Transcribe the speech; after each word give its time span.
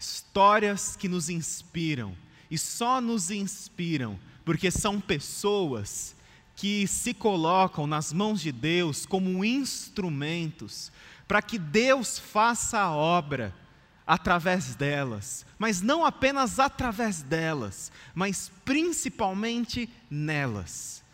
Histórias 0.00 0.96
que 0.96 1.08
nos 1.08 1.28
inspiram 1.28 2.16
e 2.50 2.56
só 2.56 3.00
nos 3.00 3.30
inspiram 3.30 4.18
porque 4.44 4.70
são 4.70 5.00
pessoas 5.00 6.16
que 6.56 6.86
se 6.86 7.12
colocam 7.14 7.86
nas 7.86 8.12
mãos 8.12 8.40
de 8.40 8.50
Deus 8.50 9.04
como 9.04 9.44
instrumentos 9.44 10.90
para 11.28 11.42
que 11.42 11.58
Deus 11.58 12.18
faça 12.18 12.80
a 12.80 12.90
obra 12.90 13.54
através 14.06 14.74
delas, 14.74 15.46
mas 15.56 15.80
não 15.80 16.04
apenas 16.04 16.58
através 16.58 17.22
delas, 17.22 17.92
mas 18.12 18.50
principalmente 18.64 19.88
nelas. 20.10 21.04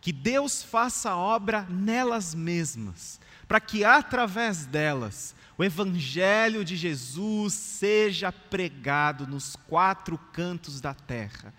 Que 0.00 0.12
Deus 0.12 0.62
faça 0.62 1.12
a 1.12 1.16
obra 1.16 1.62
nelas 1.70 2.34
mesmas, 2.34 3.18
para 3.46 3.60
que 3.60 3.84
através 3.84 4.66
delas 4.66 5.34
o 5.58 5.64
Evangelho 5.64 6.64
de 6.64 6.76
Jesus 6.76 7.54
seja 7.54 8.30
pregado 8.30 9.26
nos 9.26 9.56
quatro 9.56 10.18
cantos 10.32 10.80
da 10.80 10.92
terra. 10.92 11.54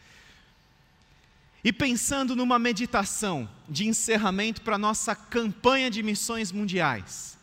E 1.63 1.73
pensando 1.73 2.35
numa 2.35 2.59
meditação 2.59 3.49
de 3.67 3.87
encerramento 3.87 4.61
para 4.61 4.75
a 4.75 4.79
nossa 4.79 5.15
campanha 5.15 5.89
de 5.89 6.03
missões 6.03 6.51
mundiais, 6.51 7.37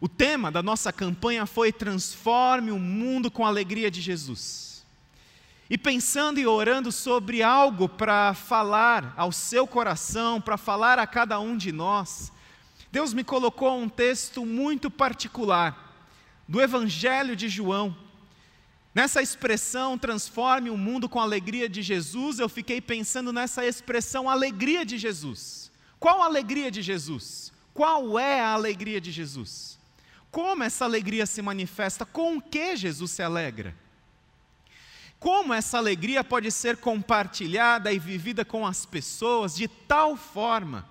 o 0.00 0.08
tema 0.08 0.50
da 0.50 0.62
nossa 0.62 0.92
campanha 0.92 1.44
foi 1.44 1.72
Transforme 1.72 2.70
o 2.70 2.78
Mundo 2.78 3.30
com 3.30 3.44
a 3.44 3.48
Alegria 3.48 3.90
de 3.90 4.00
Jesus. 4.00 4.86
E 5.68 5.76
pensando 5.76 6.40
e 6.40 6.46
orando 6.46 6.90
sobre 6.90 7.42
algo 7.42 7.88
para 7.88 8.32
falar 8.34 9.12
ao 9.16 9.30
seu 9.30 9.66
coração, 9.66 10.40
para 10.40 10.56
falar 10.56 10.98
a 10.98 11.06
cada 11.06 11.38
um 11.38 11.56
de 11.56 11.70
nós, 11.70 12.32
Deus 12.92 13.14
me 13.14 13.22
colocou 13.22 13.78
um 13.78 13.88
texto 13.88 14.44
muito 14.44 14.90
particular 14.90 15.94
do 16.48 16.60
Evangelho 16.60 17.36
de 17.36 17.48
João. 17.48 17.96
Nessa 18.92 19.22
expressão, 19.22 19.96
transforme 19.96 20.68
o 20.68 20.76
mundo 20.76 21.08
com 21.08 21.20
a 21.20 21.22
alegria 21.22 21.68
de 21.68 21.80
Jesus, 21.80 22.40
eu 22.40 22.48
fiquei 22.48 22.80
pensando 22.80 23.32
nessa 23.32 23.64
expressão, 23.64 24.28
alegria 24.28 24.84
de 24.84 24.98
Jesus. 24.98 25.70
Qual 26.00 26.20
a 26.20 26.24
alegria 26.24 26.70
de 26.70 26.82
Jesus? 26.82 27.52
Qual 27.72 28.18
é 28.18 28.40
a 28.40 28.48
alegria 28.48 29.00
de 29.00 29.12
Jesus? 29.12 29.78
Como 30.30 30.64
essa 30.64 30.84
alegria 30.84 31.26
se 31.26 31.40
manifesta? 31.40 32.04
Com 32.04 32.40
que 32.40 32.74
Jesus 32.74 33.12
se 33.12 33.22
alegra? 33.22 33.74
Como 35.20 35.54
essa 35.54 35.78
alegria 35.78 36.24
pode 36.24 36.50
ser 36.50 36.78
compartilhada 36.78 37.92
e 37.92 37.98
vivida 37.98 38.44
com 38.44 38.66
as 38.66 38.84
pessoas 38.84 39.54
de 39.54 39.68
tal 39.68 40.16
forma 40.16 40.88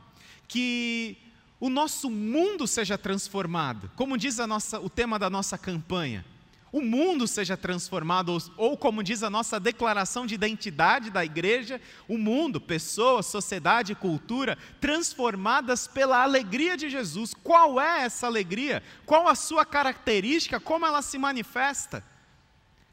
que 0.48 1.18
o 1.60 1.70
nosso 1.70 2.10
mundo 2.10 2.66
seja 2.66 2.98
transformado? 2.98 3.92
Como 3.96 4.18
diz 4.18 4.38
nossa, 4.38 4.80
o 4.80 4.90
tema 4.90 5.20
da 5.20 5.30
nossa 5.30 5.58
campanha, 5.58 6.26
o 6.72 6.82
mundo 6.82 7.28
seja 7.28 7.58
transformado, 7.58 8.30
ou, 8.30 8.42
ou, 8.56 8.78
como 8.78 9.04
diz 9.04 9.24
a 9.24 9.30
nossa 9.30 9.60
declaração 9.60 10.26
de 10.26 10.36
identidade 10.36 11.10
da 11.10 11.26
igreja, 11.26 11.82
o 12.08 12.18
mundo, 12.18 12.62
pessoas, 12.62 13.26
sociedade, 13.26 13.96
cultura, 13.96 14.58
transformadas 14.80 15.88
pela 15.88 16.22
alegria 16.22 16.78
de 16.78 16.90
Jesus. 16.90 17.34
Qual 17.34 17.82
é 17.82 18.04
essa 18.04 18.28
alegria? 18.28 18.84
Qual 19.06 19.28
a 19.28 19.36
sua 19.36 19.66
característica? 19.66 20.60
Como 20.60 20.86
ela 20.86 21.02
se 21.02 21.18
manifesta? 21.18 22.04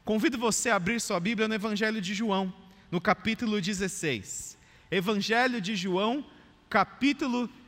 Convido 0.03 0.37
você 0.37 0.71
a 0.71 0.75
abrir 0.75 0.99
sua 0.99 1.19
Bíblia 1.19 1.47
no 1.47 1.53
Evangelho 1.53 2.01
de 2.01 2.13
João, 2.15 2.51
no 2.89 2.99
capítulo 2.99 3.61
16. 3.61 4.57
Evangelho 4.89 5.61
de 5.61 5.75
João, 5.75 6.25
capítulo 6.67 7.47
16. 7.47 7.66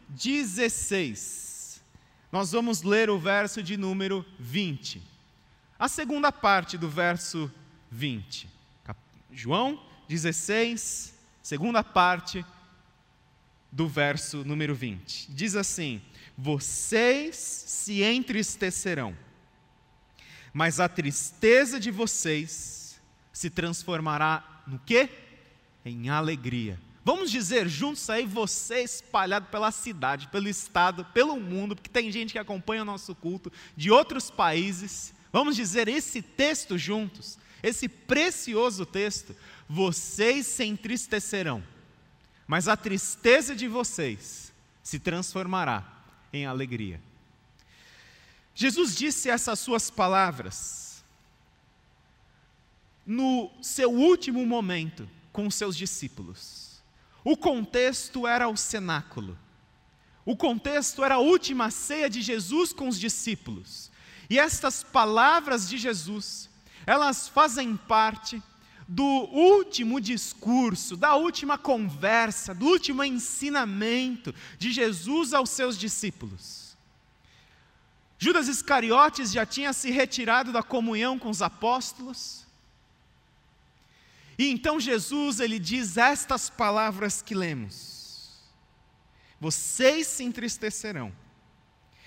Nós 2.32 2.52
vamos 2.52 2.82
ler 2.82 3.10
o 3.10 3.20
verso 3.20 3.64
de 3.64 3.78
número 3.78 4.26
20 4.40 5.10
a 5.80 5.88
segunda 5.88 6.30
parte 6.30 6.78
do 6.78 6.90
verso 6.90 7.50
20. 7.90 8.50
João 9.32 9.82
16, 10.10 11.14
segunda 11.42 11.82
parte 11.82 12.46
do 13.72 13.88
verso 13.88 14.44
número 14.44 14.76
20. 14.76 15.32
Diz 15.32 15.56
assim: 15.56 16.02
Vocês 16.38 17.38
se 17.38 18.04
entristecerão, 18.04 19.16
mas 20.52 20.82
a 20.82 20.90
tristeza 20.90 21.80
de 21.80 21.92
vocês 21.92 23.00
se 23.32 23.50
transformará 23.50 24.64
no 24.68 24.80
quê? 24.80 25.10
Em 25.86 26.10
alegria. 26.10 26.78
Vamos 27.04 27.32
dizer 27.32 27.68
juntos 27.68 28.10
aí, 28.10 28.26
você 28.26 28.82
espalhado 28.82 29.48
pela 29.48 29.72
cidade, 29.72 30.28
pelo 30.28 30.50
estado, 30.50 31.06
pelo 31.06 31.40
mundo, 31.40 31.76
porque 31.76 31.90
tem 31.90 32.12
gente 32.12 32.34
que 32.34 32.40
acompanha 32.40 32.82
o 32.82 32.86
nosso 32.86 33.16
culto 33.16 33.52
de 33.76 33.90
outros 33.90 34.30
países 34.30 35.14
Vamos 35.32 35.56
dizer 35.56 35.88
esse 35.88 36.22
texto 36.22 36.78
juntos, 36.78 37.38
esse 37.62 37.88
precioso 37.88 38.86
texto. 38.86 39.36
Vocês 39.68 40.48
se 40.48 40.66
entristecerão, 40.66 41.64
mas 42.48 42.68
a 42.68 42.76
tristeza 42.76 43.56
de 43.56 43.68
vocês 43.68 44.52
se 44.82 45.00
transformará 45.00 46.02
em 46.34 46.46
alegria. 46.46 47.00
Jesus 48.56 48.96
disse 48.96 49.30
essas 49.30 49.60
suas 49.60 49.90
palavras 49.90 51.04
no 53.06 53.52
seu 53.62 53.92
último 53.92 54.46
momento 54.46 55.08
com 55.32 55.48
os 55.48 55.56
seus 55.56 55.78
discípulos. 55.78 56.69
O 57.30 57.38
contexto 57.38 58.26
era 58.26 58.50
o 58.50 58.58
cenáculo. 58.58 59.38
O 60.26 60.36
contexto 60.36 61.04
era 61.04 61.14
a 61.14 61.20
última 61.20 61.70
ceia 61.70 62.10
de 62.10 62.24
Jesus 62.24 62.74
com 62.74 62.88
os 62.88 63.00
discípulos. 63.00 63.92
E 64.28 64.40
estas 64.40 64.82
palavras 64.82 65.70
de 65.70 65.78
Jesus, 65.78 66.50
elas 66.88 67.30
fazem 67.30 67.78
parte 67.78 68.42
do 68.88 69.04
último 69.04 70.02
discurso, 70.02 70.98
da 70.98 71.14
última 71.14 71.56
conversa, 71.56 72.52
do 72.52 72.66
último 72.66 73.04
ensinamento 73.04 74.34
de 74.58 74.72
Jesus 74.72 75.32
aos 75.32 75.52
seus 75.52 75.78
discípulos. 75.78 76.76
Judas 78.18 78.48
Iscariotes 78.48 79.32
já 79.32 79.46
tinha 79.46 79.72
se 79.72 79.92
retirado 79.92 80.52
da 80.52 80.64
comunhão 80.64 81.20
com 81.20 81.30
os 81.30 81.44
apóstolos. 81.44 82.49
E 84.40 84.50
então 84.50 84.80
Jesus 84.80 85.42
ele 85.42 85.60
diz 85.60 85.98
estas 85.98 86.50
palavras 86.50 87.22
que 87.22 87.36
lemos: 87.36 88.40
Vocês 89.38 90.08
se 90.08 90.24
entristecerão, 90.24 91.14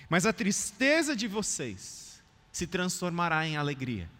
mas 0.09 0.25
a 0.25 0.33
tristeza 0.33 1.15
de 1.15 1.29
vocês 1.29 2.23
se 2.51 2.67
transformará 2.67 3.47
em 3.47 3.59
alegria. 3.59 4.11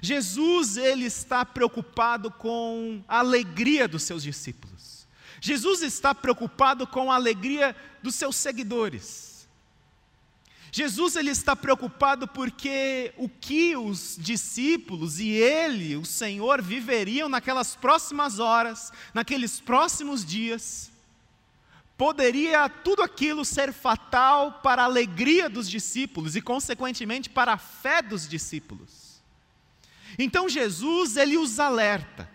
Jesus 0.00 0.76
ele 0.76 1.04
está 1.04 1.44
preocupado 1.44 2.28
com 2.28 3.04
a 3.06 3.20
alegria 3.20 3.86
dos 3.86 4.02
seus 4.02 4.24
discípulos. 4.24 5.06
Jesus 5.40 5.80
está 5.82 6.12
preocupado 6.12 6.88
com 6.88 7.12
a 7.12 7.14
alegria 7.14 7.76
dos 8.02 8.16
seus 8.16 8.34
seguidores. 8.34 9.31
Jesus 10.74 11.16
ele 11.16 11.30
está 11.30 11.54
preocupado 11.54 12.26
porque 12.26 13.12
o 13.18 13.28
que 13.28 13.76
os 13.76 14.16
discípulos 14.18 15.20
e 15.20 15.28
ele, 15.28 15.96
o 15.96 16.04
Senhor, 16.06 16.62
viveriam 16.62 17.28
naquelas 17.28 17.76
próximas 17.76 18.38
horas, 18.38 18.90
naqueles 19.12 19.60
próximos 19.60 20.24
dias, 20.24 20.90
poderia 21.94 22.70
tudo 22.70 23.02
aquilo 23.02 23.44
ser 23.44 23.70
fatal 23.70 24.60
para 24.62 24.80
a 24.80 24.86
alegria 24.86 25.50
dos 25.50 25.68
discípulos 25.68 26.36
e, 26.36 26.40
consequentemente, 26.40 27.28
para 27.28 27.52
a 27.52 27.58
fé 27.58 28.00
dos 28.00 28.26
discípulos. 28.26 29.20
Então 30.18 30.48
Jesus, 30.48 31.18
ele 31.18 31.36
os 31.36 31.60
alerta. 31.60 32.26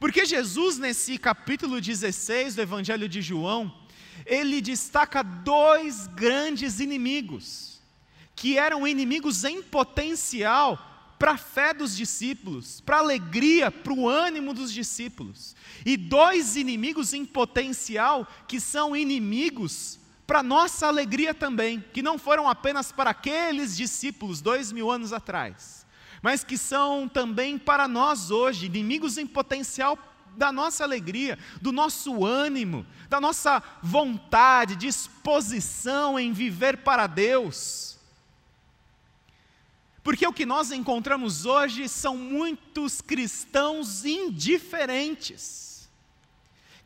Porque 0.00 0.26
Jesus, 0.26 0.78
nesse 0.78 1.16
capítulo 1.16 1.80
16 1.80 2.56
do 2.56 2.62
Evangelho 2.62 3.08
de 3.08 3.22
João, 3.22 3.72
ele 4.26 4.60
destaca 4.60 5.22
dois 5.22 6.06
grandes 6.08 6.80
inimigos, 6.80 7.80
que 8.34 8.56
eram 8.56 8.86
inimigos 8.86 9.44
em 9.44 9.62
potencial 9.62 10.84
para 11.18 11.32
a 11.32 11.38
fé 11.38 11.74
dos 11.74 11.96
discípulos, 11.96 12.80
para 12.80 12.98
a 12.98 13.00
alegria, 13.00 13.70
para 13.70 13.92
o 13.92 14.08
ânimo 14.08 14.54
dos 14.54 14.72
discípulos. 14.72 15.56
E 15.84 15.96
dois 15.96 16.54
inimigos 16.56 17.12
em 17.12 17.24
potencial 17.24 18.26
que 18.46 18.60
são 18.60 18.96
inimigos 18.96 19.98
para 20.26 20.42
nossa 20.42 20.86
alegria 20.86 21.32
também, 21.32 21.82
que 21.92 22.02
não 22.02 22.18
foram 22.18 22.48
apenas 22.48 22.92
para 22.92 23.10
aqueles 23.10 23.76
discípulos 23.76 24.42
dois 24.42 24.70
mil 24.70 24.90
anos 24.90 25.10
atrás, 25.10 25.86
mas 26.22 26.44
que 26.44 26.58
são 26.58 27.08
também 27.08 27.56
para 27.56 27.88
nós 27.88 28.30
hoje, 28.30 28.66
inimigos 28.66 29.16
em 29.16 29.26
potencial 29.26 29.96
da 30.38 30.52
nossa 30.52 30.84
alegria, 30.84 31.36
do 31.60 31.72
nosso 31.72 32.24
ânimo, 32.24 32.86
da 33.08 33.20
nossa 33.20 33.60
vontade, 33.82 34.76
disposição 34.76 36.18
em 36.18 36.32
viver 36.32 36.78
para 36.78 37.08
Deus. 37.08 37.98
Porque 40.02 40.26
o 40.26 40.32
que 40.32 40.46
nós 40.46 40.70
encontramos 40.70 41.44
hoje 41.44 41.88
são 41.88 42.16
muitos 42.16 43.00
cristãos 43.00 44.04
indiferentes, 44.06 45.88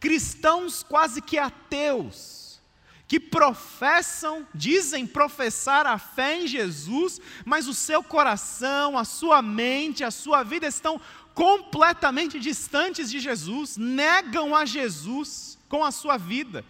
cristãos 0.00 0.82
quase 0.82 1.20
que 1.20 1.38
ateus, 1.38 2.60
que 3.06 3.20
professam, 3.20 4.48
dizem 4.54 5.06
professar 5.06 5.86
a 5.86 5.98
fé 5.98 6.40
em 6.40 6.46
Jesus, 6.46 7.20
mas 7.44 7.68
o 7.68 7.74
seu 7.74 8.02
coração, 8.02 8.96
a 8.96 9.04
sua 9.04 9.42
mente, 9.42 10.02
a 10.02 10.10
sua 10.10 10.42
vida 10.42 10.66
estão 10.66 10.98
completamente 11.34 12.38
distantes 12.38 13.10
de 13.10 13.18
Jesus, 13.18 13.76
negam 13.76 14.54
a 14.54 14.64
Jesus 14.64 15.58
com 15.68 15.84
a 15.84 15.90
sua 15.90 16.16
vida, 16.16 16.64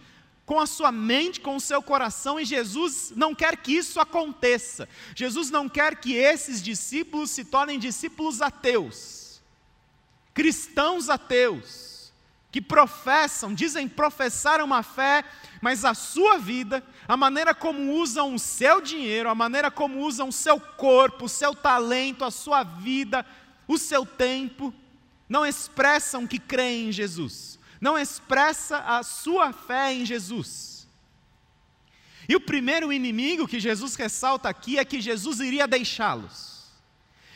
com 0.45 0.59
a 0.59 0.65
sua 0.65 0.91
mente, 0.91 1.39
com 1.39 1.55
o 1.55 1.61
seu 1.61 1.81
coração, 1.81 2.39
e 2.39 2.45
Jesus 2.45 3.13
não 3.15 3.33
quer 3.33 3.57
que 3.57 3.73
isso 3.73 3.99
aconteça. 3.99 4.87
Jesus 5.15 5.49
não 5.49 5.69
quer 5.69 5.95
que 5.95 6.13
esses 6.13 6.61
discípulos 6.61 7.31
se 7.31 7.45
tornem 7.45 7.79
discípulos 7.79 8.41
ateus, 8.41 9.41
cristãos 10.33 11.09
ateus, 11.09 11.93
que 12.51 12.61
professam, 12.61 13.51
dizem 13.51 13.87
professar 13.87 14.61
uma 14.61 14.83
fé, 14.83 15.23
mas 15.59 15.83
a 15.83 15.95
sua 15.95 16.37
vida, 16.37 16.83
a 17.07 17.17
maneira 17.17 17.55
como 17.55 17.93
usam 17.93 18.35
o 18.35 18.37
seu 18.37 18.79
dinheiro, 18.79 19.27
a 19.27 19.33
maneira 19.33 19.71
como 19.71 20.01
usam 20.01 20.27
o 20.27 20.31
seu 20.31 20.59
corpo, 20.59 21.25
o 21.25 21.29
seu 21.29 21.55
talento, 21.55 22.23
a 22.23 22.29
sua 22.29 22.61
vida, 22.61 23.25
o 23.73 23.77
seu 23.77 24.05
tempo, 24.05 24.73
não 25.27 25.45
expressam 25.45 26.27
que 26.27 26.39
creem 26.39 26.89
em 26.89 26.91
Jesus, 26.91 27.59
não 27.79 27.97
expressa 27.97 28.77
a 28.79 29.03
sua 29.03 29.51
fé 29.51 29.93
em 29.93 30.05
Jesus. 30.05 30.87
E 32.27 32.35
o 32.35 32.41
primeiro 32.41 32.93
inimigo 32.93 33.47
que 33.47 33.59
Jesus 33.59 33.95
ressalta 33.95 34.47
aqui 34.47 34.77
é 34.77 34.85
que 34.85 35.01
Jesus 35.01 35.39
iria 35.39 35.67
deixá-los. 35.67 36.63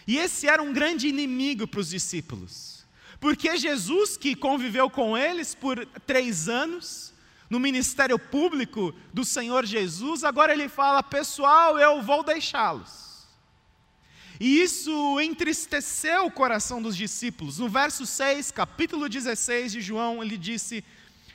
E 0.07 0.17
esse 0.17 0.47
era 0.47 0.63
um 0.63 0.71
grande 0.71 1.07
inimigo 1.07 1.67
para 1.67 1.81
os 1.81 1.89
discípulos, 1.89 2.85
porque 3.19 3.57
Jesus, 3.57 4.15
que 4.15 4.35
conviveu 4.35 4.89
com 4.89 5.17
eles 5.17 5.53
por 5.53 5.85
três 6.05 6.47
anos, 6.47 7.13
no 7.49 7.59
ministério 7.59 8.19
público 8.19 8.93
do 9.13 9.25
Senhor 9.25 9.65
Jesus, 9.65 10.23
agora 10.23 10.53
ele 10.53 10.69
fala: 10.69 11.01
pessoal, 11.01 11.77
eu 11.77 12.01
vou 12.01 12.23
deixá-los. 12.23 13.06
E 14.39 14.61
isso 14.61 15.19
entristeceu 15.19 16.25
o 16.25 16.31
coração 16.31 16.81
dos 16.81 16.95
discípulos. 16.95 17.57
No 17.57 17.67
verso 17.67 18.05
6, 18.05 18.51
capítulo 18.51 19.09
16 19.09 19.71
de 19.71 19.81
João, 19.81 20.23
ele 20.23 20.37
disse: 20.37 20.83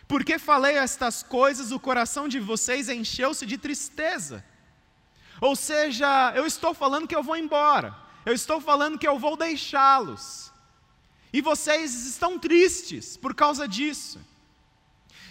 Porque 0.07 0.39
falei 0.39 0.77
estas 0.77 1.23
coisas, 1.23 1.73
o 1.73 1.81
coração 1.81 2.29
de 2.29 2.39
vocês 2.39 2.89
encheu-se 2.89 3.45
de 3.45 3.59
tristeza. 3.59 4.45
Ou 5.41 5.57
seja, 5.57 6.33
eu 6.37 6.47
estou 6.47 6.73
falando 6.73 7.09
que 7.09 7.17
eu 7.17 7.23
vou 7.23 7.37
embora, 7.37 7.97
eu 8.25 8.33
estou 8.33 8.61
falando 8.61 8.99
que 8.99 9.09
eu 9.09 9.19
vou 9.19 9.37
deixá-los. 9.37 10.53
E 11.33 11.41
vocês 11.41 12.07
estão 12.07 12.39
tristes 12.39 13.17
por 13.17 13.35
causa 13.35 13.67
disso. 13.67 14.21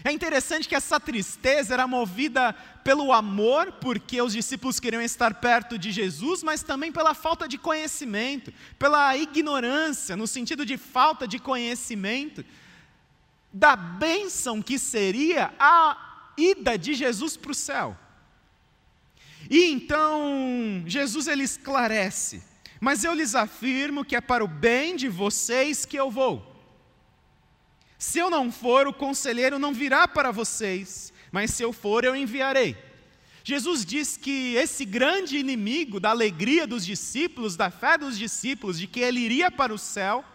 É 0.04 0.12
interessante 0.12 0.68
que 0.68 0.76
essa 0.76 1.00
tristeza 1.00 1.74
era 1.74 1.88
movida 1.88 2.54
pelo 2.84 3.14
amor, 3.14 3.74
porque 3.74 4.22
os 4.22 4.34
discípulos 4.34 4.80
queriam 4.80 5.02
estar 5.02 5.36
perto 5.36 5.78
de 5.78 5.92
Jesus, 5.92 6.42
mas 6.42 6.64
também 6.64 6.92
pela 6.92 7.14
falta 7.14 7.48
de 7.48 7.58
conhecimento, 7.58 8.52
pela 8.80 9.16
ignorância, 9.16 10.18
no 10.18 10.26
sentido 10.26 10.66
de 10.66 10.78
falta 10.78 11.28
de 11.28 11.38
conhecimento, 11.38 12.44
da 13.54 13.76
bênção 13.76 14.62
que 14.62 14.80
seria 14.80 15.54
a 15.60 16.32
ida 16.38 16.78
de 16.78 16.94
Jesus 16.96 17.38
para 17.38 17.52
o 17.52 17.56
céu. 17.56 17.98
E 19.50 19.66
então, 19.66 20.84
Jesus 20.88 21.28
ele 21.28 21.44
esclarece: 21.44 22.42
Mas 22.80 23.04
eu 23.04 23.14
lhes 23.14 23.36
afirmo 23.36 24.06
que 24.06 24.16
é 24.16 24.22
para 24.22 24.44
o 24.44 24.48
bem 24.48 24.96
de 24.96 25.08
vocês 25.10 25.86
que 25.86 25.98
eu 25.98 26.10
vou. 26.10 26.51
Se 28.02 28.18
eu 28.18 28.32
não 28.32 28.52
for, 28.52 28.88
o 28.88 28.94
conselheiro 28.94 29.60
não 29.60 29.72
virá 29.72 30.08
para 30.08 30.32
vocês, 30.32 31.14
mas 31.32 31.52
se 31.52 31.62
eu 31.62 31.72
for, 31.72 32.04
eu 32.04 32.16
enviarei. 32.16 32.76
Jesus 33.44 33.86
diz 33.86 34.18
que 34.18 34.56
esse 34.56 34.86
grande 34.86 35.38
inimigo 35.38 36.00
da 36.00 36.10
alegria 36.10 36.66
dos 36.66 36.84
discípulos, 36.84 37.56
da 37.56 37.70
fé 37.70 38.00
dos 38.00 38.18
discípulos, 38.18 38.80
de 38.80 38.88
que 38.88 39.02
ele 39.02 39.20
iria 39.20 39.52
para 39.52 39.72
o 39.72 39.78
céu, 39.78 40.26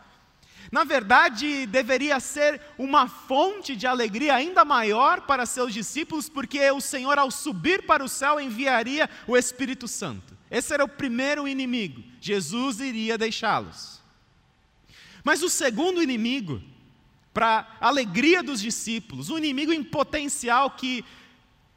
na 0.70 0.84
verdade 0.84 1.66
deveria 1.66 2.20
ser 2.20 2.60
uma 2.78 3.08
fonte 3.08 3.74
de 3.74 3.84
alegria 3.84 4.36
ainda 4.36 4.64
maior 4.64 5.22
para 5.22 5.44
seus 5.44 5.74
discípulos, 5.74 6.28
porque 6.28 6.70
o 6.70 6.80
Senhor, 6.80 7.18
ao 7.18 7.32
subir 7.32 7.84
para 7.84 8.04
o 8.04 8.08
céu, 8.08 8.40
enviaria 8.40 9.10
o 9.26 9.36
Espírito 9.36 9.88
Santo. 9.88 10.38
Esse 10.48 10.72
era 10.72 10.84
o 10.84 10.88
primeiro 10.88 11.48
inimigo, 11.48 12.00
Jesus 12.20 12.78
iria 12.78 13.18
deixá-los. 13.18 14.00
Mas 15.24 15.42
o 15.42 15.48
segundo 15.48 16.00
inimigo, 16.00 16.62
para 17.36 17.68
alegria 17.78 18.42
dos 18.42 18.62
discípulos, 18.62 19.28
um 19.28 19.36
inimigo 19.36 19.70
em 19.70 19.84
potencial 19.84 20.70
que 20.70 21.04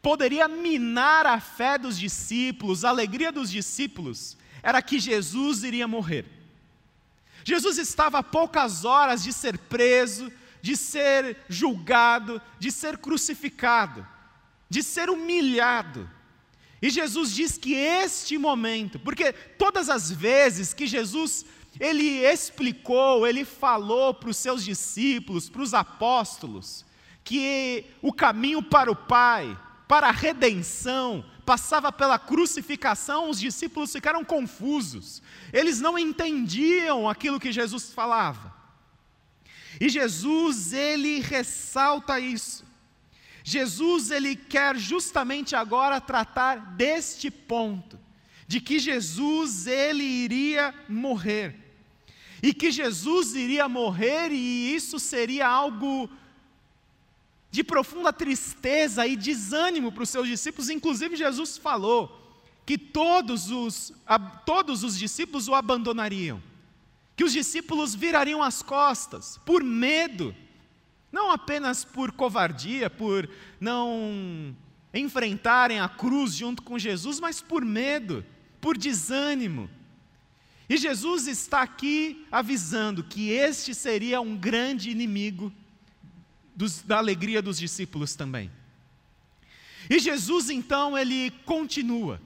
poderia 0.02 0.48
minar 0.48 1.26
a 1.26 1.38
fé 1.42 1.78
dos 1.78 2.00
discípulos, 2.00 2.86
a 2.86 2.90
alegria 2.90 3.30
dos 3.30 3.52
discípulos, 3.52 4.38
era 4.64 4.82
que 4.82 4.98
Jesus 4.98 5.64
iria 5.64 5.86
morrer. 5.86 6.26
Jesus 7.44 7.78
estava 7.78 8.20
a 8.20 8.24
poucas 8.24 8.86
horas 8.86 9.22
de 9.22 9.34
ser 9.34 9.58
preso, 9.58 10.32
de 10.62 10.78
ser 10.78 11.44
julgado, 11.50 12.42
de 12.58 12.72
ser 12.72 12.98
crucificado, 12.98 14.08
de 14.70 14.82
ser 14.82 15.10
humilhado. 15.10 16.10
E 16.82 16.90
Jesus 16.90 17.36
diz 17.36 17.58
que 17.58 17.74
este 17.76 18.38
momento, 18.38 18.98
porque 18.98 19.34
todas 19.34 19.90
as 19.90 20.10
vezes 20.10 20.74
que 20.74 20.88
Jesus 20.88 21.46
ele 21.80 22.26
explicou, 22.26 23.26
ele 23.26 23.46
falou 23.46 24.14
para 24.14 24.30
os 24.30 24.38
seus 24.38 24.66
discípulos, 24.66 25.50
para 25.50 25.62
os 25.62 25.74
apóstolos, 25.74 26.86
que 27.24 27.86
o 28.02 28.12
caminho 28.12 28.62
para 28.62 28.92
o 28.92 28.96
Pai, 28.96 29.58
para 29.88 30.10
a 30.10 30.12
redenção, 30.12 31.24
passava 31.46 31.92
pela 31.92 32.20
crucificação, 32.20 33.30
os 33.30 33.40
discípulos 33.40 33.92
ficaram 33.92 34.24
confusos, 34.24 35.22
eles 35.54 35.80
não 35.80 35.98
entendiam 35.98 37.08
aquilo 37.08 37.40
que 37.40 37.52
Jesus 37.52 37.92
falava. 37.92 38.54
E 39.80 39.88
Jesus, 39.88 40.74
ele 40.74 41.22
ressalta 41.22 42.20
isso. 42.20 42.66
Jesus, 43.44 44.12
ele 44.12 44.36
quer 44.36 44.76
justamente 44.76 45.56
agora 45.56 46.02
tratar 46.02 46.76
deste 46.76 47.32
ponto 47.32 47.98
de 48.48 48.60
que 48.60 48.80
Jesus 48.80 49.68
ele 49.68 50.04
iria 50.04 50.74
morrer. 50.88 51.69
E 52.42 52.54
que 52.54 52.72
Jesus 52.72 53.36
iria 53.36 53.68
morrer 53.68 54.32
e 54.32 54.74
isso 54.74 55.00
seria 55.00 55.48
algo 55.48 56.10
de 57.52 57.64
profunda 57.64 58.14
tristeza 58.14 59.06
e 59.08 59.16
desânimo 59.16 59.92
para 59.92 60.04
os 60.04 60.10
seus 60.10 60.28
discípulos. 60.28 60.70
Inclusive 60.70 61.16
Jesus 61.16 61.58
falou 61.58 62.16
que 62.66 62.78
todos 62.78 63.50
os, 63.50 63.92
todos 64.46 64.84
os 64.84 64.98
discípulos 64.98 65.48
o 65.48 65.56
abandonariam, 65.56 66.42
que 67.16 67.24
os 67.24 67.34
discípulos 67.34 67.96
virariam 67.96 68.44
as 68.44 68.62
costas 68.62 69.40
por 69.46 69.64
medo, 69.64 70.36
não 71.12 71.32
apenas 71.32 71.84
por 71.84 72.12
covardia, 72.12 72.90
por 72.90 73.28
não 73.60 74.56
enfrentarem 74.94 75.80
a 75.80 75.90
cruz 75.90 76.34
junto 76.36 76.62
com 76.62 76.78
Jesus, 76.78 77.20
mas 77.20 77.42
por 77.42 77.66
medo 77.66 78.24
por 78.62 78.78
desânimo. 78.78 79.70
E 80.70 80.78
Jesus 80.78 81.26
está 81.26 81.62
aqui 81.64 82.26
avisando 82.32 83.04
que 83.04 83.32
este 83.32 83.74
seria 83.74 84.22
um 84.22 84.38
grande 84.38 84.92
inimigo 84.92 85.52
dos, 86.56 86.84
da 86.84 86.98
alegria 86.98 87.42
dos 87.42 87.58
discípulos 87.58 88.14
também. 88.16 88.52
E 89.90 89.98
Jesus 89.98 90.50
então 90.52 90.96
ele 90.96 91.32
continua. 91.44 92.22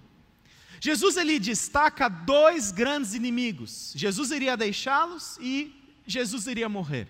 Jesus 0.82 1.16
ele 1.16 1.40
destaca 1.40 2.10
dois 2.10 2.70
grandes 2.70 3.14
inimigos. 3.14 3.94
Jesus 3.96 4.32
iria 4.32 4.58
deixá-los 4.58 5.38
e 5.40 5.74
Jesus 6.06 6.46
iria 6.46 6.68
morrer. 6.68 7.08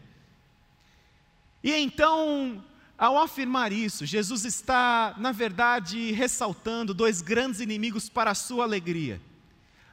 E 1.63 1.71
então 1.73 2.63
ao 2.97 3.17
afirmar 3.17 3.71
isso, 3.73 4.05
Jesus 4.05 4.45
está, 4.45 5.15
na 5.17 5.31
verdade, 5.31 6.11
ressaltando 6.11 6.93
dois 6.93 7.21
grandes 7.21 7.59
inimigos 7.59 8.07
para 8.07 8.31
a 8.31 8.35
sua 8.35 8.63
alegria, 8.63 9.19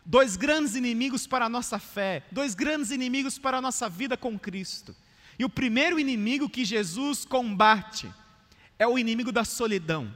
dois 0.05 0.37
grandes 0.37 0.75
inimigos 0.75 1.27
para 1.27 1.47
a 1.47 1.49
nossa 1.49 1.79
fé, 1.79 2.25
dois 2.31 2.55
grandes 2.55 2.91
inimigos 2.91 3.39
para 3.39 3.59
a 3.59 3.61
nossa 3.61 3.89
vida 3.89 4.17
com 4.17 4.39
Cristo. 4.39 4.95
E 5.39 5.45
o 5.45 5.49
primeiro 5.49 5.99
inimigo 5.99 6.49
que 6.49 6.65
Jesus 6.65 7.25
combate 7.25 8.13
é 8.79 8.87
o 8.87 8.99
inimigo 8.99 9.33
da 9.33 9.45
solidão. 9.45 10.13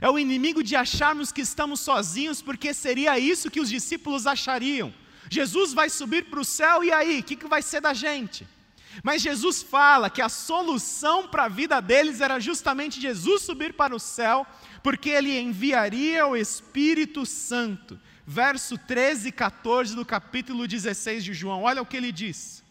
É 0.00 0.10
o 0.10 0.18
inimigo 0.18 0.62
de 0.62 0.76
acharmos 0.76 1.32
que 1.32 1.40
estamos 1.40 1.80
sozinhos, 1.80 2.42
porque 2.42 2.74
seria 2.74 3.18
isso 3.18 3.50
que 3.50 3.60
os 3.60 3.70
discípulos 3.70 4.26
achariam. 4.26 4.92
Jesus 5.30 5.72
vai 5.72 5.88
subir 5.88 6.26
para 6.26 6.40
o 6.40 6.44
céu 6.44 6.84
e 6.84 6.92
aí, 6.92 7.20
o 7.20 7.22
que, 7.22 7.36
que 7.36 7.46
vai 7.46 7.62
ser 7.62 7.80
da 7.80 7.94
gente? 7.94 8.46
Mas 9.02 9.22
Jesus 9.22 9.62
fala 9.62 10.10
que 10.10 10.22
a 10.22 10.28
solução 10.28 11.26
para 11.26 11.44
a 11.44 11.48
vida 11.48 11.80
deles 11.80 12.20
era 12.20 12.38
justamente 12.38 13.00
Jesus 13.00 13.42
subir 13.42 13.72
para 13.72 13.94
o 13.94 13.98
céu, 13.98 14.46
porque 14.82 15.10
ele 15.10 15.38
enviaria 15.38 16.26
o 16.26 16.36
Espírito 16.36 17.24
Santo. 17.26 17.98
Verso 18.26 18.78
13 18.78 19.28
e 19.28 19.32
14 19.32 19.94
do 19.94 20.04
capítulo 20.04 20.66
16 20.66 21.22
de 21.22 21.34
João, 21.34 21.62
olha 21.62 21.82
o 21.82 21.86
que 21.86 21.96
ele 21.96 22.10
diz. 22.10 22.62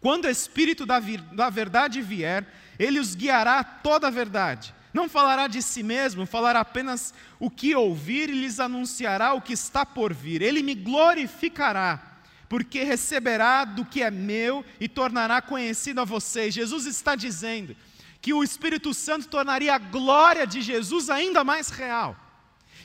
Quando 0.00 0.26
o 0.26 0.30
Espírito 0.30 0.84
da, 0.84 1.00
da 1.00 1.50
verdade 1.50 2.00
vier, 2.00 2.46
ele 2.78 3.00
os 3.00 3.14
guiará 3.14 3.60
a 3.60 3.64
toda 3.64 4.08
a 4.08 4.10
verdade. 4.10 4.74
Não 4.92 5.08
falará 5.08 5.48
de 5.48 5.60
si 5.60 5.82
mesmo, 5.82 6.24
falará 6.24 6.60
apenas 6.60 7.12
o 7.40 7.50
que 7.50 7.74
ouvir 7.74 8.30
e 8.30 8.40
lhes 8.40 8.60
anunciará 8.60 9.34
o 9.34 9.40
que 9.40 9.52
está 9.52 9.84
por 9.84 10.14
vir. 10.14 10.40
Ele 10.40 10.62
me 10.62 10.74
glorificará, 10.74 12.20
porque 12.48 12.84
receberá 12.84 13.64
do 13.64 13.84
que 13.84 14.04
é 14.04 14.10
meu 14.10 14.64
e 14.78 14.88
tornará 14.88 15.42
conhecido 15.42 16.00
a 16.00 16.04
vocês. 16.04 16.54
Jesus 16.54 16.86
está 16.86 17.16
dizendo 17.16 17.74
que 18.20 18.32
o 18.32 18.44
Espírito 18.44 18.94
Santo 18.94 19.26
tornaria 19.26 19.74
a 19.74 19.78
glória 19.78 20.46
de 20.46 20.62
Jesus 20.62 21.10
ainda 21.10 21.42
mais 21.42 21.70
real. 21.70 22.16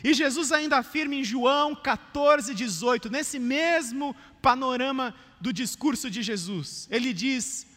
E 0.04 0.14
Jesus 0.14 0.52
ainda 0.52 0.78
afirma 0.78 1.16
em 1.16 1.24
João 1.24 1.76
14, 1.76 2.54
18, 2.54 3.10
nesse 3.10 3.38
mesmo 3.38 4.16
panorama 4.42 5.14
do 5.42 5.52
discurso 5.52 6.10
de 6.10 6.22
Jesus, 6.22 6.88
ele 6.90 7.12
diz: 7.14 7.68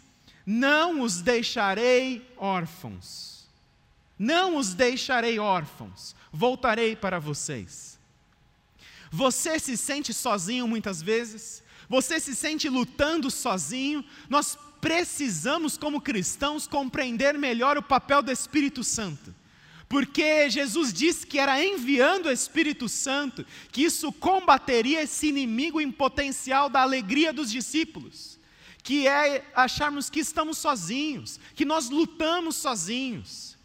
Não 0.47 1.01
os 1.01 1.21
deixarei 1.21 2.27
órfãos, 2.37 3.49
não 4.19 4.57
os 4.57 4.73
deixarei 4.73 5.39
órfãos, 5.39 6.15
voltarei 6.33 6.95
para 6.95 7.19
vocês. 7.19 7.99
Você 9.11 9.59
se 9.59 9.77
sente 9.77 10.15
sozinho 10.15 10.67
muitas 10.67 11.03
vezes, 11.03 11.63
você 11.89 12.21
se 12.21 12.35
sente 12.35 12.69
lutando 12.69 13.31
sozinho, 13.31 14.05
nós 14.31 14.57
precisamos, 14.81 15.77
como 15.77 16.01
cristãos, 16.01 16.67
compreender 16.67 17.37
melhor 17.37 17.77
o 17.77 17.83
papel 17.83 18.23
do 18.23 18.31
Espírito 18.33 18.83
Santo 18.83 19.35
porque 19.93 20.49
Jesus 20.49 20.91
disse 20.91 21.27
que 21.27 21.39
era 21.39 21.63
enviando 21.63 22.25
o 22.25 22.33
Espírito 22.33 22.89
Santo 22.89 23.45
que 23.71 23.83
isso 23.83 24.11
combateria 24.11 25.03
esse 25.03 25.29
inimigo 25.29 25.83
em 25.83 25.93
potencial 25.93 26.71
da 26.71 26.81
alegria 26.81 27.31
dos 27.31 27.51
discípulos, 27.51 28.41
que 28.83 29.07
é 29.07 29.45
acharmos 29.55 30.09
que 30.09 30.21
estamos 30.21 30.57
sozinhos, 30.57 31.39
que 31.55 31.67
nós 31.67 31.91
lutamos 31.91 32.57
sozinhos. 32.57 33.59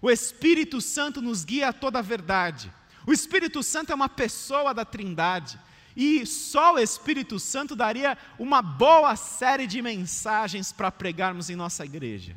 O 0.00 0.10
Espírito 0.10 0.80
Santo 0.80 1.20
nos 1.20 1.44
guia 1.44 1.68
a 1.68 1.72
toda 1.74 1.98
a 1.98 2.02
verdade. 2.02 2.72
O 3.06 3.12
Espírito 3.12 3.62
Santo 3.62 3.92
é 3.92 3.94
uma 3.94 4.08
pessoa 4.08 4.72
da 4.72 4.86
Trindade. 4.86 5.60
E 5.94 6.24
só 6.24 6.76
o 6.76 6.78
Espírito 6.78 7.38
Santo 7.38 7.76
daria 7.76 8.16
uma 8.38 8.62
boa 8.62 9.14
série 9.16 9.66
de 9.66 9.82
mensagens 9.82 10.72
para 10.72 10.90
pregarmos 10.90 11.50
em 11.50 11.56
nossa 11.56 11.84
igreja. 11.84 12.34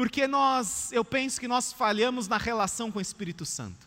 Porque 0.00 0.26
nós, 0.26 0.90
eu 0.92 1.04
penso 1.04 1.38
que 1.38 1.46
nós 1.46 1.74
falhamos 1.74 2.26
na 2.26 2.38
relação 2.38 2.90
com 2.90 2.98
o 2.98 3.02
Espírito 3.02 3.44
Santo. 3.44 3.86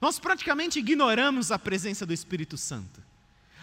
Nós 0.00 0.18
praticamente 0.18 0.78
ignoramos 0.78 1.52
a 1.52 1.58
presença 1.58 2.06
do 2.06 2.14
Espírito 2.14 2.56
Santo. 2.56 3.02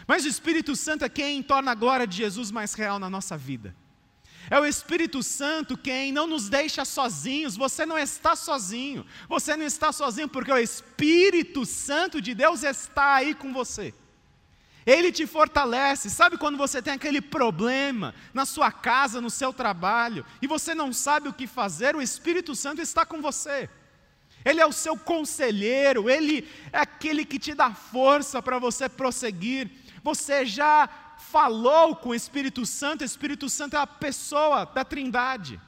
Mas 0.05 0.25
o 0.25 0.27
Espírito 0.27 0.75
Santo 0.75 1.03
é 1.03 1.09
quem 1.09 1.41
torna 1.41 1.71
a 1.71 1.73
glória 1.73 2.05
de 2.05 2.17
Jesus 2.17 2.51
mais 2.51 2.75
real 2.75 2.99
na 2.99 3.09
nossa 3.09 3.35
vida. 3.35 3.75
É 4.47 4.59
o 4.59 4.63
Espírito 4.63 5.23
Santo 5.23 5.75
quem 5.75 6.11
não 6.11 6.27
nos 6.27 6.49
deixa 6.49 6.85
sozinhos. 6.85 7.57
Você 7.57 7.83
não 7.83 7.97
está 7.97 8.35
sozinho. 8.35 9.03
Você 9.27 9.57
não 9.57 9.65
está 9.65 9.91
sozinho 9.91 10.29
porque 10.29 10.51
o 10.51 10.57
Espírito 10.59 11.65
Santo 11.65 12.21
de 12.21 12.35
Deus 12.35 12.61
está 12.61 13.15
aí 13.15 13.33
com 13.33 13.51
você. 13.51 13.91
Ele 14.85 15.11
te 15.11 15.25
fortalece. 15.25 16.09
Sabe 16.09 16.37
quando 16.37 16.57
você 16.57 16.81
tem 16.81 16.93
aquele 16.93 17.21
problema 17.21 18.13
na 18.33 18.45
sua 18.45 18.71
casa, 18.71 19.21
no 19.21 19.29
seu 19.29 19.53
trabalho, 19.53 20.25
e 20.41 20.47
você 20.47 20.75
não 20.75 20.91
sabe 20.91 21.29
o 21.29 21.33
que 21.33 21.47
fazer? 21.47 21.95
O 21.95 22.01
Espírito 22.01 22.55
Santo 22.55 22.81
está 22.81 23.05
com 23.05 23.21
você. 23.21 23.69
Ele 24.45 24.59
é 24.59 24.65
o 24.65 24.73
seu 24.73 24.97
conselheiro, 24.97 26.09
ele 26.09 26.47
é 26.71 26.79
aquele 26.79 27.23
que 27.23 27.39
te 27.39 27.53
dá 27.53 27.73
força 27.73 28.41
para 28.41 28.59
você 28.59 28.89
prosseguir. 28.89 29.71
Você 30.03 30.45
já 30.45 30.89
falou 31.17 31.95
com 31.95 32.09
o 32.09 32.15
Espírito 32.15 32.65
Santo, 32.65 33.01
o 33.01 33.05
Espírito 33.05 33.49
Santo 33.49 33.77
é 33.77 33.79
a 33.79 33.87
pessoa 33.87 34.65
da 34.65 34.83
Trindade, 34.83 35.59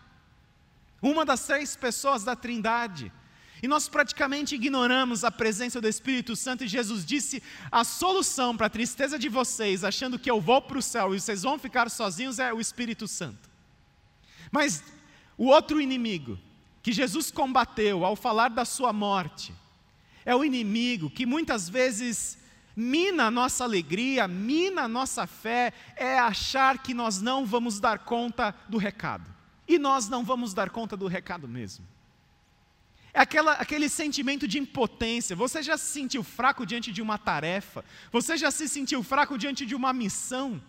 uma 1.01 1.24
das 1.24 1.45
três 1.45 1.75
pessoas 1.75 2.24
da 2.24 2.36
Trindade. 2.36 3.12
E 3.65 3.67
nós 3.67 3.89
praticamente 3.89 4.53
ignoramos 4.53 5.24
a 5.24 5.31
presença 5.31 5.81
do 5.81 5.88
Espírito 5.88 6.36
Santo, 6.36 6.63
e 6.63 6.67
Jesus 6.67 7.03
disse: 7.03 7.41
a 7.72 7.84
solução 7.84 8.55
para 8.55 8.67
a 8.67 8.69
tristeza 8.69 9.17
de 9.17 9.27
vocês, 9.27 9.84
achando 9.84 10.19
que 10.19 10.29
eu 10.29 10.39
vou 10.39 10.62
para 10.62 10.77
o 10.77 10.84
céu 10.84 11.15
e 11.15 11.19
vocês 11.19 11.41
vão 11.41 11.57
ficar 11.57 11.89
sozinhos, 11.89 12.38
é 12.38 12.53
o 12.53 12.62
Espírito 12.62 13.07
Santo. 13.07 13.50
Mas 14.51 14.84
o 15.36 15.48
outro 15.48 15.81
inimigo 15.81 16.38
que 16.84 16.91
Jesus 16.91 17.31
combateu 17.31 18.05
ao 18.05 18.15
falar 18.15 18.50
da 18.50 18.65
sua 18.65 18.93
morte, 18.93 19.51
é 20.24 20.36
o 20.36 20.45
inimigo 20.45 21.10
que 21.10 21.25
muitas 21.25 21.67
vezes 21.67 22.38
mina 22.75 23.25
a 23.25 23.31
nossa 23.31 23.63
alegria, 23.63 24.27
mina 24.27 24.84
a 24.84 24.88
nossa 24.88 25.25
fé, 25.25 25.74
é 25.95 26.19
achar 26.19 26.84
que 26.84 26.93
nós 26.93 27.19
não 27.19 27.48
vamos 27.48 27.79
dar 27.79 27.98
conta 27.98 28.53
do 28.69 28.77
recado. 28.77 29.25
E 29.67 29.79
nós 29.79 30.07
não 30.07 30.24
vamos 30.24 30.53
dar 30.53 30.69
conta 30.69 30.95
do 30.95 31.07
recado 31.07 31.48
mesmo. 31.48 31.94
É 33.15 33.22
aquela, 33.22 33.53
aquele 33.53 33.88
sentimento 33.88 34.45
de 34.45 34.60
impotência. 34.60 35.38
Você 35.38 35.63
já 35.63 35.77
se 35.77 35.89
sentiu 35.89 36.22
fraco 36.22 36.65
diante 36.65 36.91
de 36.91 37.01
uma 37.01 37.17
tarefa? 37.17 37.86
Você 38.12 38.36
já 38.36 38.51
se 38.51 38.67
sentiu 38.67 39.01
fraco 39.01 39.38
diante 39.38 39.65
de 39.65 39.74
uma 39.74 39.93
missão? 39.93 40.62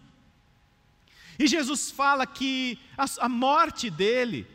E 1.36 1.48
Jesus 1.48 1.90
fala 1.90 2.24
que 2.24 2.78
a, 2.96 3.04
a 3.26 3.28
morte 3.28 3.90
dele 3.90 4.46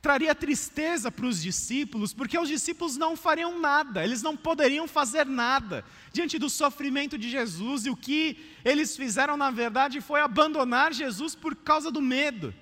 traria 0.00 0.32
tristeza 0.32 1.10
para 1.10 1.26
os 1.26 1.42
discípulos, 1.42 2.14
porque 2.14 2.38
os 2.38 2.48
discípulos 2.48 2.96
não 2.96 3.16
fariam 3.16 3.58
nada, 3.58 4.04
eles 4.04 4.22
não 4.22 4.36
poderiam 4.36 4.86
fazer 4.86 5.26
nada 5.26 5.84
diante 6.12 6.38
do 6.38 6.48
sofrimento 6.48 7.18
de 7.18 7.28
Jesus, 7.28 7.84
e 7.84 7.90
o 7.90 7.96
que 7.96 8.38
eles 8.64 8.96
fizeram, 8.96 9.36
na 9.36 9.50
verdade, 9.50 10.00
foi 10.00 10.20
abandonar 10.20 10.92
Jesus 10.92 11.34
por 11.34 11.56
causa 11.56 11.90
do 11.90 12.00
medo. 12.00 12.54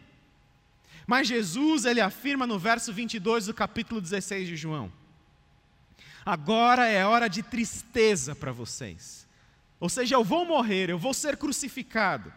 Mas 1.09 1.27
Jesus, 1.27 1.87
ele 1.87 2.03
afirma 2.03 2.47
no 2.47 2.59
verso 2.59 2.93
22 2.93 3.47
do 3.47 3.55
capítulo 3.55 3.99
16 3.99 4.47
de 4.47 4.57
João: 4.57 4.93
Agora 6.23 6.87
é 6.87 7.03
hora 7.07 7.29
de 7.29 7.43
tristeza 7.43 8.35
para 8.35 8.53
vocês. 8.53 9.27
Ou 9.81 9.89
seja, 9.89 10.17
eu 10.17 10.23
vou 10.23 10.45
morrer, 10.45 10.91
eu 10.91 10.99
vou 10.99 11.15
ser 11.15 11.39
crucificado, 11.39 12.31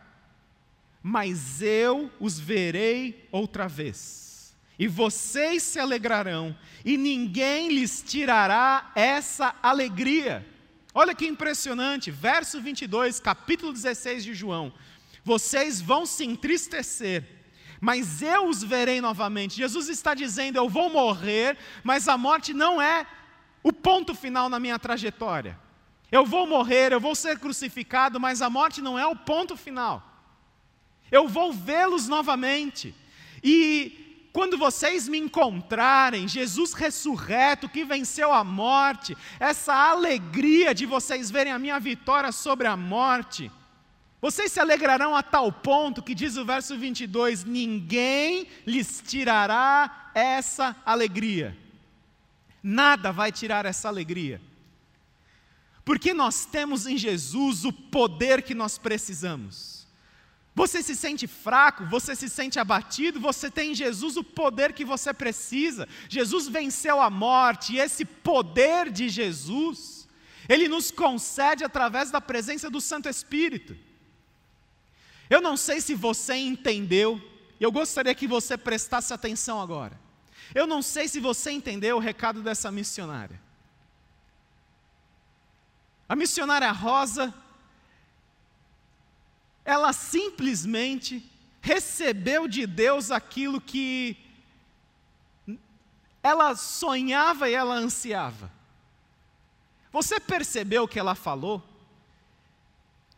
mas 1.04 1.62
eu 1.62 2.10
os 2.18 2.40
verei 2.40 3.28
outra 3.30 3.68
vez. 3.68 4.56
E 4.80 4.88
vocês 4.88 5.64
se 5.64 5.78
alegrarão, 5.78 6.58
e 6.86 6.96
ninguém 6.96 7.74
lhes 7.74 8.02
tirará 8.02 8.90
essa 8.96 9.54
alegria. 9.62 10.48
Olha 10.94 11.14
que 11.14 11.28
impressionante, 11.28 12.10
verso 12.10 12.62
22, 12.62 13.20
capítulo 13.20 13.74
16 13.74 14.24
de 14.24 14.34
João. 14.34 14.72
Vocês 15.26 15.82
vão 15.82 16.06
se 16.06 16.24
entristecer, 16.24 17.41
mas 17.82 18.22
eu 18.22 18.48
os 18.48 18.64
verei 18.64 19.02
novamente. 19.02 19.58
Jesus 19.58 19.90
está 19.90 20.14
dizendo: 20.14 20.58
eu 20.58 20.70
vou 20.70 20.88
morrer, 20.88 21.58
mas 21.84 22.08
a 22.08 22.16
morte 22.16 22.54
não 22.54 22.80
é 22.80 23.08
o 23.64 23.74
ponto 23.74 24.14
final 24.14 24.48
na 24.48 24.60
minha 24.60 24.78
trajetória. 24.78 25.60
Eu 26.12 26.24
vou 26.24 26.46
morrer, 26.46 26.94
eu 26.94 27.00
vou 27.00 27.16
ser 27.16 27.40
crucificado, 27.40 28.20
mas 28.20 28.42
a 28.42 28.50
morte 28.50 28.82
não 28.82 29.00
é 29.00 29.08
o 29.08 29.16
ponto 29.16 29.58
final. 29.58 30.04
Eu 31.12 31.28
vou 31.28 31.52
vê-los 31.52 32.08
novamente. 32.08 32.94
E 33.44 34.28
quando 34.32 34.58
vocês 34.58 35.08
me 35.08 35.18
encontrarem, 35.18 36.28
Jesus 36.28 36.74
ressurreto, 36.74 37.68
que 37.68 37.84
venceu 37.84 38.32
a 38.32 38.44
morte, 38.44 39.18
essa 39.40 39.74
alegria 39.74 40.76
de 40.76 40.86
vocês 40.86 41.32
verem 41.32 41.52
a 41.52 41.60
minha 41.60 41.80
vitória 41.80 42.32
sobre 42.32 42.68
a 42.68 42.78
morte, 42.78 43.52
vocês 44.22 44.52
se 44.52 44.60
alegrarão 44.60 45.16
a 45.16 45.24
tal 45.24 45.52
ponto 45.52 46.04
que 46.04 46.14
diz 46.14 46.38
o 46.38 46.46
verso 46.46 46.78
22: 46.78 47.44
ninguém 47.44 48.48
lhes 48.68 49.02
tirará 49.06 50.12
essa 50.14 50.76
alegria. 50.86 51.58
Nada 52.62 53.12
vai 53.12 53.32
tirar 53.32 53.66
essa 53.66 53.88
alegria. 53.88 54.40
Porque 55.84 56.14
nós 56.14 56.46
temos 56.46 56.86
em 56.86 56.96
Jesus 56.96 57.66
o 57.66 57.74
poder 57.74 58.44
que 58.44 58.54
nós 58.54 58.78
precisamos. 58.78 59.88
Você 60.54 60.84
se 60.84 60.96
sente 60.96 61.26
fraco, 61.26 61.86
você 61.86 62.16
se 62.16 62.30
sente 62.30 62.60
abatido, 62.60 63.20
você 63.20 63.50
tem 63.50 63.72
em 63.72 63.76
Jesus 63.76 64.18
o 64.18 64.24
poder 64.24 64.74
que 64.74 64.86
você 64.86 65.12
precisa. 65.12 65.88
Jesus 66.08 66.48
venceu 66.48 67.02
a 67.02 67.10
morte 67.10 67.74
e 67.74 67.80
esse 67.80 68.06
poder 68.06 68.92
de 68.92 69.10
Jesus, 69.10 70.08
ele 70.48 70.68
nos 70.68 70.92
concede 70.92 71.64
através 71.64 72.12
da 72.12 72.22
presença 72.22 72.70
do 72.70 72.80
Santo 72.80 73.10
Espírito. 73.10 73.76
Eu 75.32 75.40
não 75.40 75.56
sei 75.56 75.80
se 75.80 75.96
você 75.96 76.36
entendeu, 76.36 77.22
eu 77.58 77.72
gostaria 77.72 78.14
que 78.14 78.28
você 78.28 78.58
prestasse 78.58 79.14
atenção 79.14 79.62
agora. 79.62 79.98
Eu 80.54 80.68
não 80.68 80.82
sei 80.82 81.08
se 81.08 81.22
você 81.22 81.52
entendeu 81.52 81.96
o 81.96 82.02
recado 82.02 82.44
dessa 82.44 82.70
missionária. 82.70 83.42
A 86.10 86.18
missionária 86.18 86.70
Rosa, 86.74 87.34
ela 89.64 89.94
simplesmente 89.94 91.26
recebeu 91.62 92.46
de 92.46 92.68
Deus 92.68 93.10
aquilo 93.10 93.62
que 93.62 94.18
ela 96.22 96.58
sonhava 96.58 97.50
e 97.50 97.54
ela 97.54 97.76
ansiava. 97.76 98.52
Você 99.94 100.20
percebeu 100.20 100.84
o 100.84 100.88
que 100.90 101.00
ela 101.00 101.16
falou? 101.16 101.71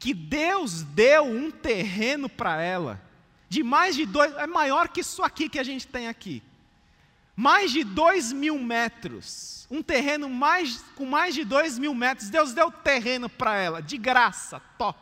Que 0.04 0.14
Deus 0.14 0.84
deu 0.84 1.24
um 1.24 1.50
terreno 1.50 2.28
para 2.28 2.62
ela, 2.62 3.02
de 3.48 3.64
mais 3.64 3.96
de 3.96 4.06
dois, 4.06 4.34
é 4.34 4.46
maior 4.46 4.90
que 4.90 5.00
isso 5.00 5.24
aqui 5.24 5.48
que 5.48 5.58
a 5.58 5.64
gente 5.64 5.88
tem 5.88 6.10
aqui. 6.10 6.44
mais 7.34 7.72
de 7.72 7.86
dois 7.86 8.34
mil 8.34 8.60
metros, 8.60 9.66
um 9.72 9.82
terreno 9.82 10.30
mais, 10.30 10.84
com 10.96 11.06
mais 11.06 11.34
de 11.34 11.46
dois 11.46 11.80
mil 11.80 11.96
metros. 11.96 12.30
Deus 12.30 12.54
deu 12.54 12.70
terreno 12.70 13.30
para 13.30 13.56
ela, 13.56 13.82
de 13.82 13.98
graça, 13.98 14.60
tó. 14.78 14.94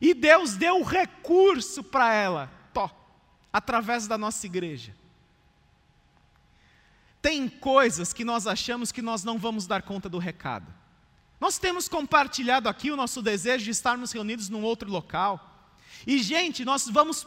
E 0.00 0.12
Deus 0.14 0.56
deu 0.56 0.80
o 0.80 0.82
recurso 0.82 1.84
para 1.84 2.12
ela, 2.12 2.50
tó, 2.74 2.90
através 3.52 4.08
da 4.08 4.18
nossa 4.18 4.44
igreja. 4.46 4.92
Tem 7.22 7.48
coisas 7.48 8.12
que 8.12 8.24
nós 8.24 8.48
achamos 8.48 8.90
que 8.90 9.00
nós 9.00 9.22
não 9.22 9.38
vamos 9.38 9.64
dar 9.64 9.82
conta 9.82 10.08
do 10.08 10.18
recado. 10.18 10.81
Nós 11.42 11.58
temos 11.58 11.88
compartilhado 11.88 12.68
aqui 12.68 12.92
o 12.92 12.96
nosso 12.96 13.20
desejo 13.20 13.64
de 13.64 13.72
estarmos 13.72 14.12
reunidos 14.12 14.48
num 14.48 14.62
outro 14.62 14.88
local. 14.88 15.40
E, 16.06 16.22
gente, 16.22 16.64
nós 16.64 16.88
vamos 16.88 17.26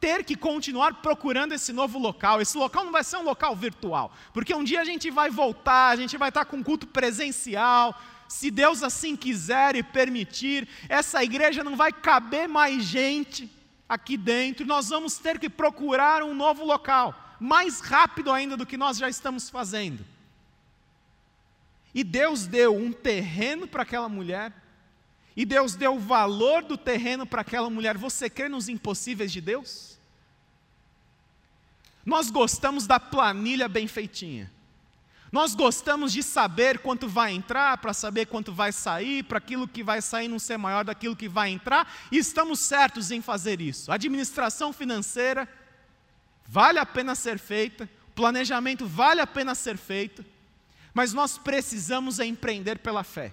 ter 0.00 0.24
que 0.24 0.34
continuar 0.34 0.94
procurando 0.94 1.52
esse 1.52 1.72
novo 1.72 1.96
local. 1.96 2.40
Esse 2.40 2.58
local 2.58 2.84
não 2.84 2.90
vai 2.90 3.04
ser 3.04 3.18
um 3.18 3.22
local 3.22 3.54
virtual, 3.54 4.12
porque 4.34 4.52
um 4.52 4.64
dia 4.64 4.80
a 4.80 4.84
gente 4.84 5.12
vai 5.12 5.30
voltar, 5.30 5.90
a 5.90 5.94
gente 5.94 6.18
vai 6.18 6.30
estar 6.30 6.44
com 6.44 6.60
culto 6.60 6.88
presencial. 6.88 7.96
Se 8.26 8.50
Deus 8.50 8.82
assim 8.82 9.14
quiser 9.14 9.76
e 9.76 9.84
permitir, 9.84 10.68
essa 10.88 11.22
igreja 11.22 11.62
não 11.62 11.76
vai 11.76 11.92
caber 11.92 12.48
mais 12.48 12.82
gente 12.82 13.48
aqui 13.88 14.16
dentro. 14.16 14.66
Nós 14.66 14.88
vamos 14.88 15.18
ter 15.18 15.38
que 15.38 15.48
procurar 15.48 16.24
um 16.24 16.34
novo 16.34 16.64
local 16.64 17.14
mais 17.38 17.78
rápido 17.78 18.32
ainda 18.32 18.56
do 18.56 18.66
que 18.66 18.76
nós 18.76 18.98
já 18.98 19.08
estamos 19.08 19.48
fazendo. 19.48 20.04
E 21.94 22.02
Deus 22.02 22.46
deu 22.46 22.76
um 22.76 22.92
terreno 22.92 23.66
para 23.66 23.82
aquela 23.82 24.08
mulher, 24.08 24.52
e 25.36 25.44
Deus 25.44 25.74
deu 25.74 25.96
o 25.96 26.00
valor 26.00 26.62
do 26.62 26.76
terreno 26.76 27.26
para 27.26 27.40
aquela 27.40 27.70
mulher. 27.70 27.96
Você 27.96 28.28
crê 28.28 28.48
nos 28.48 28.68
impossíveis 28.68 29.32
de 29.32 29.40
Deus? 29.40 29.98
Nós 32.04 32.30
gostamos 32.30 32.86
da 32.86 32.98
planilha 32.98 33.68
bem 33.68 33.86
feitinha. 33.86 34.50
Nós 35.30 35.54
gostamos 35.54 36.12
de 36.12 36.22
saber 36.22 36.80
quanto 36.80 37.08
vai 37.08 37.32
entrar, 37.32 37.78
para 37.78 37.94
saber 37.94 38.26
quanto 38.26 38.52
vai 38.52 38.70
sair, 38.70 39.22
para 39.22 39.38
aquilo 39.38 39.66
que 39.66 39.82
vai 39.82 40.02
sair 40.02 40.28
não 40.28 40.38
ser 40.38 40.58
maior 40.58 40.84
daquilo 40.84 41.16
que 41.16 41.26
vai 41.26 41.48
entrar, 41.48 41.90
e 42.10 42.18
estamos 42.18 42.60
certos 42.60 43.10
em 43.10 43.22
fazer 43.22 43.58
isso. 43.58 43.90
administração 43.90 44.74
financeira 44.74 45.48
vale 46.46 46.78
a 46.78 46.84
pena 46.84 47.14
ser 47.14 47.38
feita, 47.38 47.88
planejamento 48.14 48.86
vale 48.86 49.22
a 49.22 49.26
pena 49.26 49.54
ser 49.54 49.78
feito, 49.78 50.22
mas 50.94 51.12
nós 51.12 51.38
precisamos 51.38 52.18
empreender 52.18 52.78
pela 52.78 53.02
fé. 53.02 53.32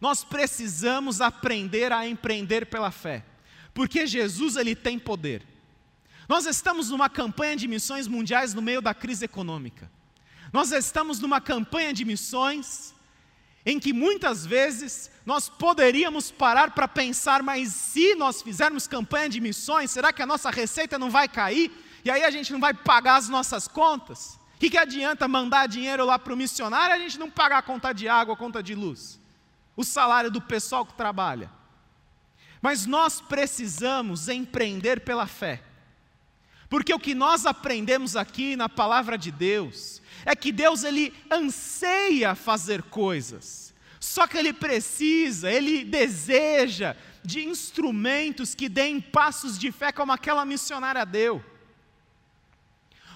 Nós 0.00 0.24
precisamos 0.24 1.20
aprender 1.20 1.92
a 1.92 2.06
empreender 2.06 2.66
pela 2.66 2.90
fé, 2.90 3.24
porque 3.72 4.06
Jesus 4.06 4.56
ele 4.56 4.74
tem 4.74 4.98
poder. 4.98 5.46
Nós 6.28 6.46
estamos 6.46 6.90
numa 6.90 7.08
campanha 7.08 7.56
de 7.56 7.68
missões 7.68 8.06
mundiais 8.06 8.54
no 8.54 8.62
meio 8.62 8.80
da 8.80 8.94
crise 8.94 9.24
econômica. 9.24 9.90
Nós 10.52 10.70
estamos 10.72 11.20
numa 11.20 11.40
campanha 11.40 11.92
de 11.92 12.04
missões 12.04 12.94
em 13.64 13.78
que 13.78 13.92
muitas 13.92 14.44
vezes 14.44 15.10
nós 15.24 15.48
poderíamos 15.48 16.30
parar 16.30 16.72
para 16.72 16.88
pensar, 16.88 17.42
mas 17.42 17.68
se 17.72 18.14
nós 18.16 18.42
fizermos 18.42 18.86
campanha 18.86 19.28
de 19.28 19.40
missões, 19.40 19.90
será 19.90 20.12
que 20.12 20.20
a 20.20 20.26
nossa 20.26 20.50
receita 20.50 20.98
não 20.98 21.10
vai 21.10 21.28
cair? 21.28 21.70
E 22.04 22.10
aí 22.10 22.24
a 22.24 22.30
gente 22.30 22.52
não 22.52 22.58
vai 22.58 22.74
pagar 22.74 23.16
as 23.16 23.28
nossas 23.28 23.68
contas? 23.68 24.38
Que, 24.62 24.70
que 24.70 24.78
adianta 24.78 25.26
mandar 25.26 25.66
dinheiro 25.66 26.06
lá 26.06 26.16
para 26.16 26.32
o 26.32 26.36
missionário 26.36 26.94
e 26.94 26.96
a 26.96 26.98
gente 27.00 27.18
não 27.18 27.28
pagar 27.28 27.58
a 27.58 27.62
conta 27.62 27.92
de 27.92 28.08
água, 28.08 28.34
a 28.34 28.36
conta 28.36 28.62
de 28.62 28.76
luz? 28.76 29.18
O 29.74 29.82
salário 29.82 30.30
do 30.30 30.40
pessoal 30.40 30.86
que 30.86 30.94
trabalha. 30.94 31.50
Mas 32.60 32.86
nós 32.86 33.20
precisamos 33.20 34.28
empreender 34.28 35.00
pela 35.00 35.26
fé. 35.26 35.60
Porque 36.68 36.94
o 36.94 37.00
que 37.00 37.12
nós 37.12 37.44
aprendemos 37.44 38.14
aqui 38.14 38.54
na 38.54 38.68
palavra 38.68 39.18
de 39.18 39.32
Deus 39.32 40.00
é 40.24 40.36
que 40.36 40.52
Deus 40.52 40.84
ele 40.84 41.12
anseia 41.28 42.36
fazer 42.36 42.84
coisas. 42.84 43.74
Só 43.98 44.28
que 44.28 44.38
ele 44.38 44.52
precisa, 44.52 45.50
ele 45.50 45.82
deseja 45.82 46.94
de 47.24 47.44
instrumentos 47.44 48.54
que 48.54 48.68
deem 48.68 49.00
passos 49.00 49.58
de 49.58 49.72
fé 49.72 49.90
como 49.90 50.12
aquela 50.12 50.44
missionária 50.44 51.04
deu. 51.04 51.44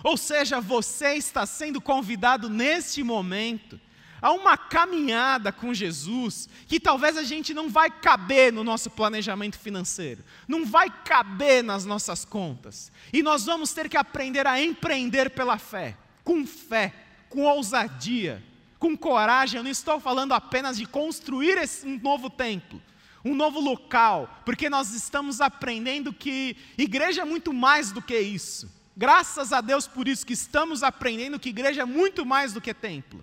Ou 0.07 0.17
seja, 0.17 0.61
você 0.61 1.15
está 1.15 1.45
sendo 1.45 1.81
convidado 1.81 2.49
neste 2.49 3.03
momento 3.03 3.81
a 4.23 4.31
uma 4.31 4.57
caminhada 4.57 5.51
com 5.51 5.75
Jesus 5.75 6.49
que 6.69 6.79
talvez 6.79 7.17
a 7.17 7.25
gente 7.25 7.53
não 7.53 7.69
vai 7.69 7.91
caber 7.91 8.53
no 8.53 8.63
nosso 8.63 8.89
planejamento 8.89 9.59
financeiro, 9.59 10.23
não 10.47 10.65
vai 10.65 10.89
caber 11.05 11.65
nas 11.65 11.85
nossas 11.85 12.25
contas. 12.25 12.93
E 13.13 13.21
nós 13.21 13.47
vamos 13.47 13.73
ter 13.73 13.89
que 13.89 13.97
aprender 13.97 14.47
a 14.47 14.63
empreender 14.63 15.31
pela 15.31 15.59
fé 15.59 15.97
com 16.23 16.47
fé, 16.47 16.95
com 17.29 17.43
ousadia, 17.43 18.41
com 18.79 18.97
coragem. 18.97 19.59
Eu 19.59 19.65
não 19.65 19.71
estou 19.73 19.99
falando 19.99 20.35
apenas 20.35 20.77
de 20.77 20.87
construir 20.87 21.59
um 21.85 21.99
novo 21.99 22.31
templo, 22.31 22.81
um 23.25 23.35
novo 23.35 23.59
local, 23.59 24.41
porque 24.45 24.71
nós 24.71 24.95
estamos 24.95 25.41
aprendendo 25.41 26.13
que 26.13 26.57
igreja 26.79 27.23
é 27.23 27.25
muito 27.25 27.53
mais 27.53 27.91
do 27.91 28.01
que 28.01 28.17
isso. 28.17 28.76
Graças 28.97 29.53
a 29.53 29.61
Deus 29.61 29.87
por 29.87 30.09
isso 30.09 30.25
que 30.25 30.33
estamos 30.33 30.83
aprendendo 30.83 31.39
que 31.39 31.51
igreja 31.51 31.83
é 31.83 31.85
muito 31.85 32.25
mais 32.25 32.55
do 32.55 32.61
que 32.61 32.73
templo. 32.73 33.23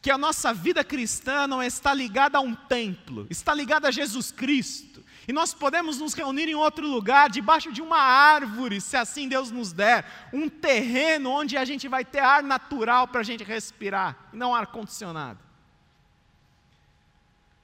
Que 0.00 0.10
a 0.10 0.16
nossa 0.16 0.54
vida 0.54 0.82
cristã 0.82 1.46
não 1.46 1.62
está 1.62 1.92
ligada 1.92 2.38
a 2.38 2.40
um 2.40 2.54
templo, 2.54 3.26
está 3.28 3.54
ligada 3.54 3.88
a 3.88 3.90
Jesus 3.90 4.32
Cristo. 4.32 5.04
E 5.28 5.32
nós 5.32 5.54
podemos 5.54 5.98
nos 5.98 6.14
reunir 6.14 6.48
em 6.48 6.54
outro 6.54 6.86
lugar, 6.86 7.30
debaixo 7.30 7.70
de 7.70 7.80
uma 7.82 7.98
árvore, 7.98 8.80
se 8.80 8.96
assim 8.96 9.28
Deus 9.28 9.50
nos 9.50 9.72
der, 9.72 10.04
um 10.32 10.48
terreno 10.48 11.30
onde 11.30 11.56
a 11.56 11.64
gente 11.64 11.86
vai 11.86 12.04
ter 12.04 12.20
ar 12.20 12.42
natural 12.42 13.06
para 13.06 13.20
a 13.20 13.24
gente 13.24 13.44
respirar, 13.44 14.30
não 14.32 14.54
ar 14.54 14.66
condicionado. 14.66 15.38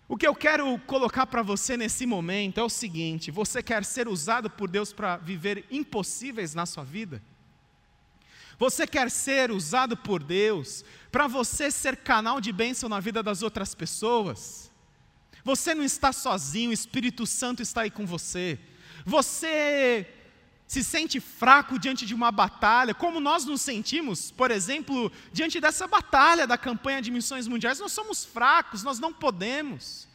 O 0.09 0.16
que 0.16 0.27
eu 0.27 0.35
quero 0.35 0.79
colocar 0.87 1.27
para 1.27 1.42
você 1.42 1.77
nesse 1.77 2.07
momento 2.07 2.59
é 2.59 2.62
o 2.62 2.71
seguinte: 2.71 3.31
você 3.31 3.62
quer 3.62 3.85
ser 3.85 4.09
usado 4.09 4.49
por 4.49 4.68
Deus 4.68 4.90
para 4.90 5.18
viver 5.18 5.66
impossíveis 5.71 6.55
na 6.55 6.64
sua 6.64 6.83
vida? 6.83 7.23
Você 8.59 8.87
quer 8.87 9.11
ser 9.11 9.53
usado 9.53 9.97
por 9.97 10.23
Deus 10.23 10.83
para 11.12 11.29
você 11.29 11.71
ser 11.71 11.99
canal 11.99 12.40
de 12.40 12.51
bênção 12.53 12.88
na 12.88 12.99
vida 12.99 13.23
das 13.23 13.42
outras 13.42 13.75
pessoas? 13.75 14.73
Você 15.44 15.75
não 15.75 15.85
está 15.85 16.12
sozinho, 16.12 16.71
o 16.71 16.73
Espírito 16.73 17.27
Santo 17.27 17.62
está 17.62 17.83
aí 17.83 17.90
com 17.90 18.07
você. 18.07 18.59
Você 19.05 20.07
se 20.68 20.85
sente 20.85 21.18
fraco 21.18 21.78
diante 21.78 22.04
de 22.04 22.14
uma 22.14 22.31
batalha, 22.31 22.92
como 22.92 23.20
nós 23.20 23.46
nos 23.46 23.62
sentimos, 23.62 24.31
por 24.31 24.50
exemplo, 24.50 25.11
diante 25.33 25.59
dessa 25.59 25.87
batalha 25.87 26.46
da 26.46 26.59
campanha 26.59 27.00
de 27.00 27.11
missões 27.11 27.48
mundiais, 27.48 27.81
nós 27.81 27.90
somos 27.90 28.22
fracos, 28.22 28.83
nós 28.83 29.00
não 29.00 29.11
podemos. 29.11 30.07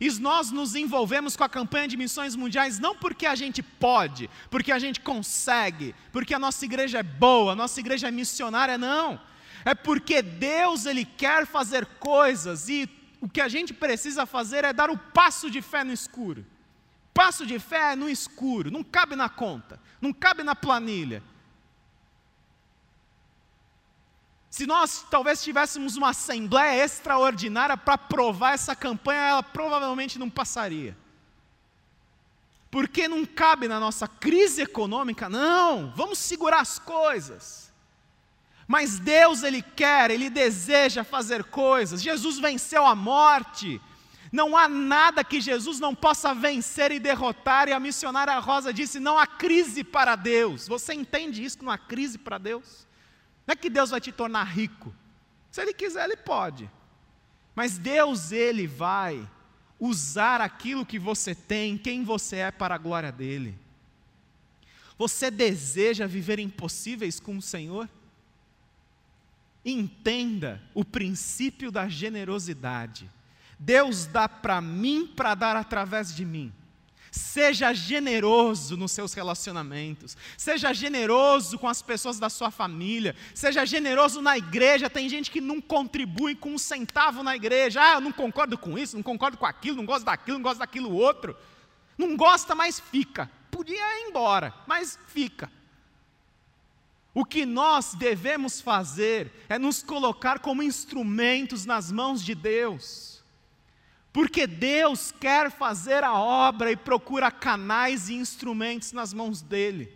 E 0.00 0.10
nós 0.12 0.50
nos 0.50 0.74
envolvemos 0.74 1.36
com 1.36 1.44
a 1.44 1.48
campanha 1.50 1.86
de 1.86 1.98
missões 1.98 2.34
mundiais 2.34 2.78
não 2.78 2.96
porque 2.96 3.26
a 3.26 3.34
gente 3.34 3.62
pode, 3.62 4.30
porque 4.48 4.72
a 4.72 4.78
gente 4.78 5.00
consegue, 5.00 5.94
porque 6.10 6.32
a 6.32 6.38
nossa 6.38 6.64
igreja 6.64 7.00
é 7.00 7.02
boa, 7.02 7.52
a 7.52 7.56
nossa 7.56 7.78
igreja 7.78 8.08
é 8.08 8.10
missionária, 8.10 8.78
não. 8.78 9.20
É 9.66 9.74
porque 9.74 10.22
Deus 10.22 10.86
ele 10.86 11.04
quer 11.04 11.46
fazer 11.46 11.84
coisas 11.98 12.70
e 12.70 12.88
o 13.20 13.28
que 13.28 13.42
a 13.42 13.48
gente 13.48 13.74
precisa 13.74 14.24
fazer 14.24 14.64
é 14.64 14.72
dar 14.72 14.88
o 14.88 14.96
passo 14.96 15.50
de 15.50 15.60
fé 15.60 15.84
no 15.84 15.92
escuro. 15.92 16.46
Passo 17.20 17.44
de 17.44 17.58
fé 17.58 17.92
é 17.92 17.96
no 17.96 18.08
escuro, 18.08 18.70
não 18.70 18.82
cabe 18.82 19.14
na 19.14 19.28
conta, 19.28 19.78
não 20.00 20.10
cabe 20.10 20.42
na 20.42 20.56
planilha. 20.56 21.22
Se 24.48 24.66
nós 24.66 25.04
talvez 25.10 25.44
tivéssemos 25.44 25.98
uma 25.98 26.08
assembleia 26.08 26.82
extraordinária 26.82 27.76
para 27.76 27.92
aprovar 27.92 28.54
essa 28.54 28.74
campanha, 28.74 29.20
ela 29.20 29.42
provavelmente 29.42 30.18
não 30.18 30.30
passaria. 30.30 30.96
Porque 32.70 33.06
não 33.06 33.26
cabe 33.26 33.68
na 33.68 33.78
nossa 33.78 34.08
crise 34.08 34.62
econômica, 34.62 35.28
não, 35.28 35.92
vamos 35.94 36.18
segurar 36.18 36.60
as 36.60 36.78
coisas. 36.78 37.70
Mas 38.66 38.98
Deus, 38.98 39.42
Ele 39.42 39.60
quer, 39.60 40.10
Ele 40.10 40.30
deseja 40.30 41.04
fazer 41.04 41.44
coisas. 41.44 42.00
Jesus 42.00 42.38
venceu 42.38 42.86
a 42.86 42.94
morte. 42.94 43.78
Não 44.32 44.56
há 44.56 44.68
nada 44.68 45.24
que 45.24 45.40
Jesus 45.40 45.80
não 45.80 45.94
possa 45.94 46.32
vencer 46.32 46.92
e 46.92 47.00
derrotar. 47.00 47.68
E 47.68 47.72
a 47.72 47.80
missionária 47.80 48.38
Rosa 48.38 48.72
disse: 48.72 49.00
não 49.00 49.18
há 49.18 49.26
crise 49.26 49.82
para 49.82 50.14
Deus. 50.14 50.68
Você 50.68 50.94
entende 50.94 51.42
isso? 51.42 51.58
Que 51.58 51.64
não 51.64 51.72
há 51.72 51.78
crise 51.78 52.16
para 52.16 52.38
Deus? 52.38 52.86
Não 53.46 53.52
é 53.52 53.56
que 53.56 53.68
Deus 53.68 53.90
vai 53.90 54.00
te 54.00 54.12
tornar 54.12 54.44
rico. 54.44 54.94
Se 55.50 55.60
Ele 55.60 55.74
quiser, 55.74 56.04
Ele 56.04 56.16
pode. 56.16 56.70
Mas 57.54 57.76
Deus, 57.76 58.30
Ele 58.30 58.66
vai 58.66 59.28
usar 59.80 60.40
aquilo 60.40 60.86
que 60.86 60.98
você 60.98 61.34
tem, 61.34 61.76
quem 61.76 62.04
você 62.04 62.36
é, 62.36 62.50
para 62.50 62.76
a 62.76 62.78
glória 62.78 63.10
dEle. 63.10 63.58
Você 64.96 65.30
deseja 65.30 66.06
viver 66.06 66.38
impossíveis 66.38 67.18
com 67.18 67.36
o 67.36 67.42
Senhor? 67.42 67.88
Entenda 69.64 70.62
o 70.74 70.84
princípio 70.84 71.72
da 71.72 71.88
generosidade. 71.88 73.10
Deus 73.62 74.06
dá 74.06 74.26
para 74.26 74.58
mim 74.58 75.06
para 75.06 75.34
dar 75.34 75.54
através 75.54 76.14
de 76.14 76.24
mim. 76.24 76.50
Seja 77.12 77.74
generoso 77.74 78.74
nos 78.74 78.92
seus 78.92 79.12
relacionamentos, 79.12 80.16
seja 80.38 80.72
generoso 80.72 81.58
com 81.58 81.68
as 81.68 81.82
pessoas 81.82 82.18
da 82.18 82.30
sua 82.30 82.50
família, 82.50 83.14
seja 83.34 83.66
generoso 83.66 84.22
na 84.22 84.38
igreja. 84.38 84.88
Tem 84.88 85.08
gente 85.10 85.30
que 85.30 85.42
não 85.42 85.60
contribui 85.60 86.34
com 86.34 86.54
um 86.54 86.58
centavo 86.58 87.22
na 87.22 87.36
igreja. 87.36 87.82
Ah, 87.82 87.94
eu 87.94 88.00
não 88.00 88.12
concordo 88.12 88.56
com 88.56 88.78
isso, 88.78 88.96
não 88.96 89.02
concordo 89.02 89.36
com 89.36 89.44
aquilo, 89.44 89.76
não 89.76 89.84
gosto 89.84 90.06
daquilo, 90.06 90.38
não 90.38 90.42
gosto 90.42 90.60
daquilo 90.60 90.94
outro. 90.94 91.36
Não 91.98 92.16
gosta, 92.16 92.54
mas 92.54 92.80
fica. 92.80 93.30
Podia 93.50 93.76
ir 94.00 94.08
embora, 94.08 94.54
mas 94.66 94.98
fica. 95.08 95.52
O 97.12 97.26
que 97.26 97.44
nós 97.44 97.92
devemos 97.92 98.60
fazer 98.60 99.44
é 99.50 99.58
nos 99.58 99.82
colocar 99.82 100.38
como 100.38 100.62
instrumentos 100.62 101.66
nas 101.66 101.92
mãos 101.92 102.24
de 102.24 102.34
Deus 102.34 103.19
porque 104.12 104.46
Deus 104.46 105.12
quer 105.12 105.50
fazer 105.50 106.02
a 106.02 106.14
obra 106.14 106.72
e 106.72 106.76
procura 106.76 107.30
canais 107.30 108.08
e 108.08 108.14
instrumentos 108.14 108.92
nas 108.92 109.12
mãos 109.12 109.40
dele, 109.40 109.92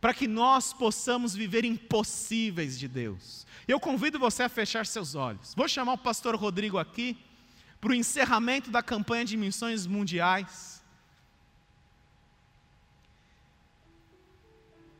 para 0.00 0.14
que 0.14 0.26
nós 0.26 0.72
possamos 0.72 1.34
viver 1.34 1.64
impossíveis 1.64 2.78
de 2.78 2.88
Deus. 2.88 3.46
Eu 3.66 3.78
convido 3.78 4.18
você 4.18 4.42
a 4.42 4.48
fechar 4.48 4.86
seus 4.86 5.14
olhos. 5.14 5.54
Vou 5.54 5.68
chamar 5.68 5.94
o 5.94 5.98
pastor 5.98 6.34
Rodrigo 6.36 6.78
aqui 6.78 7.16
para 7.80 7.90
o 7.90 7.94
encerramento 7.94 8.70
da 8.70 8.82
campanha 8.82 9.24
de 9.24 9.36
missões 9.36 9.86
mundiais. 9.86 10.82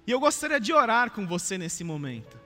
E 0.07 0.11
eu 0.11 0.21
gostaria 0.21 0.61
de 0.61 0.73
orar 0.73 1.11
com 1.11 1.27
você 1.27 1.57
nesse 1.57 1.83
momento. 1.83 2.39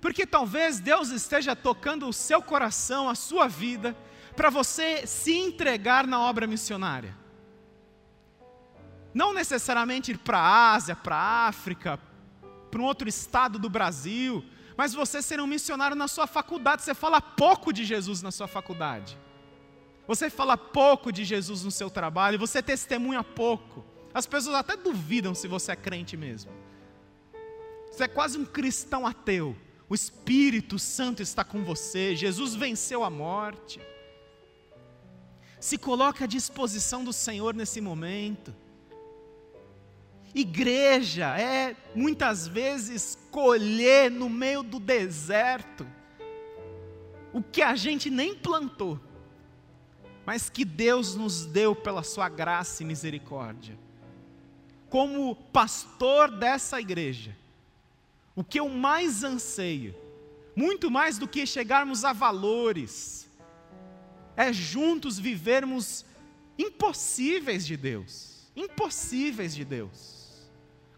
Porque 0.00 0.26
talvez 0.26 0.80
Deus 0.80 1.10
esteja 1.10 1.54
tocando 1.54 2.08
o 2.08 2.12
seu 2.12 2.42
coração, 2.42 3.08
a 3.08 3.14
sua 3.14 3.46
vida, 3.46 3.96
para 4.36 4.50
você 4.50 5.06
se 5.06 5.32
entregar 5.32 6.06
na 6.06 6.20
obra 6.20 6.46
missionária. 6.46 7.16
Não 9.12 9.32
necessariamente 9.32 10.10
ir 10.10 10.18
para 10.18 10.38
a 10.38 10.72
Ásia, 10.74 10.96
para 10.96 11.16
a 11.16 11.46
África, 11.48 12.00
para 12.70 12.80
um 12.80 12.84
outro 12.84 13.08
estado 13.08 13.58
do 13.58 13.70
Brasil, 13.70 14.44
mas 14.76 14.92
você 14.92 15.22
ser 15.22 15.40
um 15.40 15.46
missionário 15.46 15.96
na 15.96 16.08
sua 16.08 16.26
faculdade. 16.26 16.82
Você 16.82 16.94
fala 16.94 17.20
pouco 17.20 17.72
de 17.72 17.84
Jesus 17.84 18.22
na 18.22 18.32
sua 18.32 18.48
faculdade. 18.48 19.16
Você 20.06 20.28
fala 20.28 20.56
pouco 20.56 21.12
de 21.12 21.24
Jesus 21.24 21.64
no 21.64 21.70
seu 21.70 21.88
trabalho, 21.88 22.38
você 22.38 22.60
testemunha 22.60 23.22
pouco. 23.22 23.84
As 24.12 24.26
pessoas 24.26 24.56
até 24.56 24.76
duvidam 24.76 25.34
se 25.34 25.48
você 25.48 25.72
é 25.72 25.76
crente 25.76 26.16
mesmo. 26.16 26.52
Você 27.90 28.04
é 28.04 28.08
quase 28.08 28.36
um 28.36 28.44
cristão 28.44 29.06
ateu. 29.06 29.56
O 29.88 29.94
Espírito 29.94 30.78
Santo 30.78 31.22
está 31.22 31.44
com 31.44 31.62
você. 31.62 32.16
Jesus 32.16 32.54
venceu 32.54 33.04
a 33.04 33.10
morte. 33.10 33.80
Se 35.64 35.78
coloque 35.78 36.22
à 36.22 36.26
disposição 36.26 37.02
do 37.02 37.10
Senhor 37.10 37.54
nesse 37.54 37.80
momento. 37.80 38.54
Igreja 40.34 41.40
é 41.40 41.74
muitas 41.94 42.46
vezes 42.46 43.16
colher 43.30 44.10
no 44.10 44.28
meio 44.28 44.62
do 44.62 44.78
deserto 44.78 45.86
o 47.32 47.42
que 47.42 47.62
a 47.62 47.74
gente 47.76 48.10
nem 48.10 48.34
plantou, 48.34 49.00
mas 50.26 50.50
que 50.50 50.66
Deus 50.66 51.14
nos 51.14 51.46
deu 51.46 51.74
pela 51.74 52.02
Sua 52.02 52.28
graça 52.28 52.82
e 52.82 52.86
misericórdia. 52.86 53.78
Como 54.90 55.34
pastor 55.34 56.30
dessa 56.30 56.78
igreja, 56.78 57.34
o 58.36 58.44
que 58.44 58.60
eu 58.60 58.68
mais 58.68 59.24
anseio, 59.24 59.94
muito 60.54 60.90
mais 60.90 61.16
do 61.16 61.26
que 61.26 61.46
chegarmos 61.46 62.04
a 62.04 62.12
valores, 62.12 63.23
é 64.36 64.52
juntos 64.52 65.18
vivermos 65.18 66.04
impossíveis 66.58 67.66
de 67.66 67.76
Deus. 67.76 68.50
Impossíveis 68.56 69.54
de 69.54 69.64
Deus. 69.64 70.14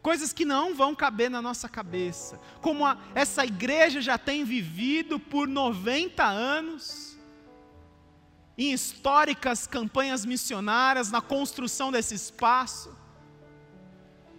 Coisas 0.03 0.33
que 0.33 0.45
não 0.45 0.75
vão 0.75 0.95
caber 0.95 1.31
na 1.31 1.43
nossa 1.43 1.69
cabeça. 1.69 2.39
Como 2.61 2.87
a, 2.87 2.97
essa 3.15 3.45
igreja 3.45 4.01
já 4.01 4.17
tem 4.17 4.45
vivido 4.45 5.19
por 5.19 5.49
90 5.49 6.25
anos, 6.25 7.17
em 8.57 8.73
históricas 8.73 9.67
campanhas 9.67 10.25
missionárias, 10.25 11.11
na 11.11 11.21
construção 11.21 11.91
desse 11.93 12.15
espaço, 12.15 12.97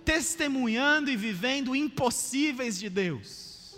testemunhando 0.03 1.09
e 1.11 1.17
vivendo 1.17 1.75
impossíveis 1.75 2.79
de 2.79 2.89
Deus. 2.89 3.77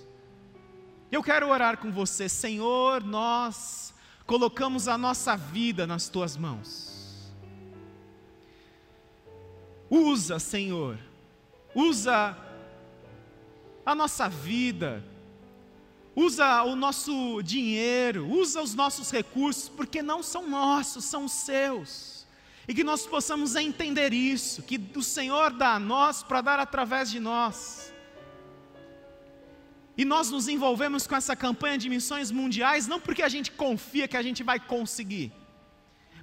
Eu 1.12 1.24
quero 1.24 1.50
orar 1.50 1.78
com 1.78 1.92
você, 1.92 2.30
Senhor, 2.30 3.04
nós 3.04 3.89
colocamos 4.30 4.88
a 4.88 4.96
nossa 4.96 5.36
vida 5.36 5.88
nas 5.88 6.08
tuas 6.08 6.38
mãos. 6.38 7.34
Usa, 9.90 10.38
Senhor, 10.38 11.00
usa 11.74 12.38
a 13.84 13.96
nossa 13.96 14.30
vida, 14.30 15.04
usa 16.16 16.62
o 16.62 16.76
nosso 16.76 17.42
dinheiro, 17.42 18.28
usa 18.30 18.62
os 18.62 18.76
nossos 18.76 19.10
recursos, 19.10 19.68
porque 19.68 20.04
não 20.04 20.22
são 20.22 20.48
nossos, 20.48 21.06
são 21.06 21.28
seus. 21.28 22.28
E 22.68 22.74
que 22.76 22.84
nós 22.84 23.08
possamos 23.08 23.56
entender 23.56 24.14
isso, 24.14 24.62
que 24.62 24.80
o 24.96 25.02
Senhor 25.02 25.52
dá 25.52 25.74
a 25.74 25.80
nós 25.80 26.22
para 26.22 26.42
dar 26.42 26.60
através 26.60 27.10
de 27.10 27.20
nós. 27.20 27.89
E 30.00 30.06
nós 30.06 30.30
nos 30.32 30.48
envolvemos 30.48 31.06
com 31.06 31.14
essa 31.14 31.36
campanha 31.36 31.78
de 31.78 31.90
missões 31.90 32.32
mundiais 32.32 32.88
não 32.88 33.02
porque 33.02 33.22
a 33.22 33.28
gente 33.28 33.52
confia 33.52 34.08
que 34.08 34.16
a 34.16 34.22
gente 34.22 34.42
vai 34.42 34.58
conseguir, 34.58 35.30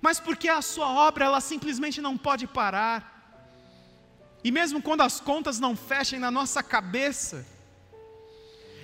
mas 0.01 0.19
porque 0.19 0.49
a 0.49 0.63
sua 0.63 0.89
obra 0.89 1.27
ela 1.27 1.43
simplesmente 1.43 2.01
não 2.01 2.17
pode 2.17 2.47
parar. 2.47 2.99
E 4.43 4.51
mesmo 4.51 4.81
quando 4.81 5.03
as 5.03 5.21
contas 5.21 5.61
não 5.61 5.77
fechem 5.77 6.19
na 6.19 6.31
nossa 6.31 6.63
cabeça, 6.63 7.47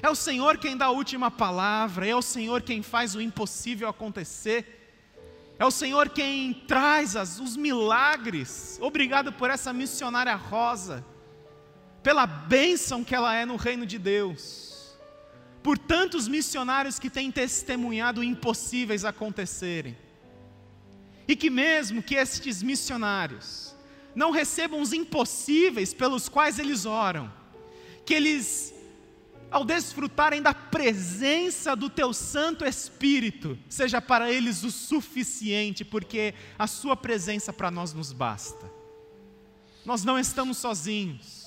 é 0.02 0.10
o 0.10 0.14
Senhor 0.14 0.58
quem 0.58 0.76
dá 0.76 0.86
a 0.86 0.90
última 0.90 1.30
palavra, 1.30 2.06
é 2.06 2.14
o 2.14 2.20
Senhor 2.20 2.60
quem 2.60 2.82
faz 2.82 3.14
o 3.14 3.20
impossível 3.22 3.88
acontecer. 3.88 4.60
É 5.58 5.64
o 5.64 5.70
Senhor 5.70 6.10
quem 6.10 6.52
traz 6.52 7.16
as, 7.16 7.40
os 7.40 7.56
milagres. 7.56 8.78
Obrigado 8.78 9.32
por 9.32 9.48
essa 9.48 9.72
missionária 9.72 10.34
rosa, 10.34 11.02
pela 12.02 12.26
bênção 12.26 13.02
que 13.02 13.14
ela 13.14 13.34
é 13.34 13.46
no 13.46 13.56
reino 13.56 13.86
de 13.86 13.98
Deus 13.98 14.71
por 15.62 15.78
tantos 15.78 16.26
missionários 16.26 16.98
que 16.98 17.08
têm 17.08 17.30
testemunhado 17.30 18.22
impossíveis 18.22 19.04
acontecerem. 19.04 19.96
E 21.28 21.36
que 21.36 21.48
mesmo 21.48 22.02
que 22.02 22.16
estes 22.16 22.62
missionários 22.62 23.74
não 24.14 24.30
recebam 24.30 24.80
os 24.80 24.92
impossíveis 24.92 25.94
pelos 25.94 26.28
quais 26.28 26.58
eles 26.58 26.84
oram, 26.84 27.32
que 28.04 28.12
eles, 28.12 28.74
ao 29.50 29.64
desfrutarem 29.64 30.42
da 30.42 30.52
presença 30.52 31.76
do 31.76 31.88
Teu 31.88 32.12
Santo 32.12 32.64
Espírito, 32.64 33.56
seja 33.68 34.02
para 34.02 34.30
eles 34.30 34.64
o 34.64 34.70
suficiente, 34.70 35.84
porque 35.84 36.34
a 36.58 36.66
Sua 36.66 36.96
presença 36.96 37.52
para 37.52 37.70
nós 37.70 37.92
nos 37.92 38.12
basta. 38.12 38.70
Nós 39.84 40.04
não 40.04 40.18
estamos 40.18 40.58
sozinhos. 40.58 41.41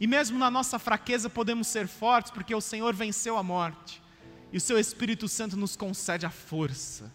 E 0.00 0.06
mesmo 0.06 0.38
na 0.38 0.50
nossa 0.50 0.78
fraqueza 0.78 1.28
podemos 1.28 1.68
ser 1.68 1.86
fortes, 1.86 2.32
porque 2.32 2.54
o 2.54 2.60
Senhor 2.60 2.94
venceu 2.94 3.36
a 3.36 3.42
morte. 3.42 4.02
E 4.50 4.56
o 4.56 4.60
seu 4.60 4.78
Espírito 4.78 5.28
Santo 5.28 5.56
nos 5.56 5.76
concede 5.76 6.24
a 6.24 6.30
força. 6.30 7.12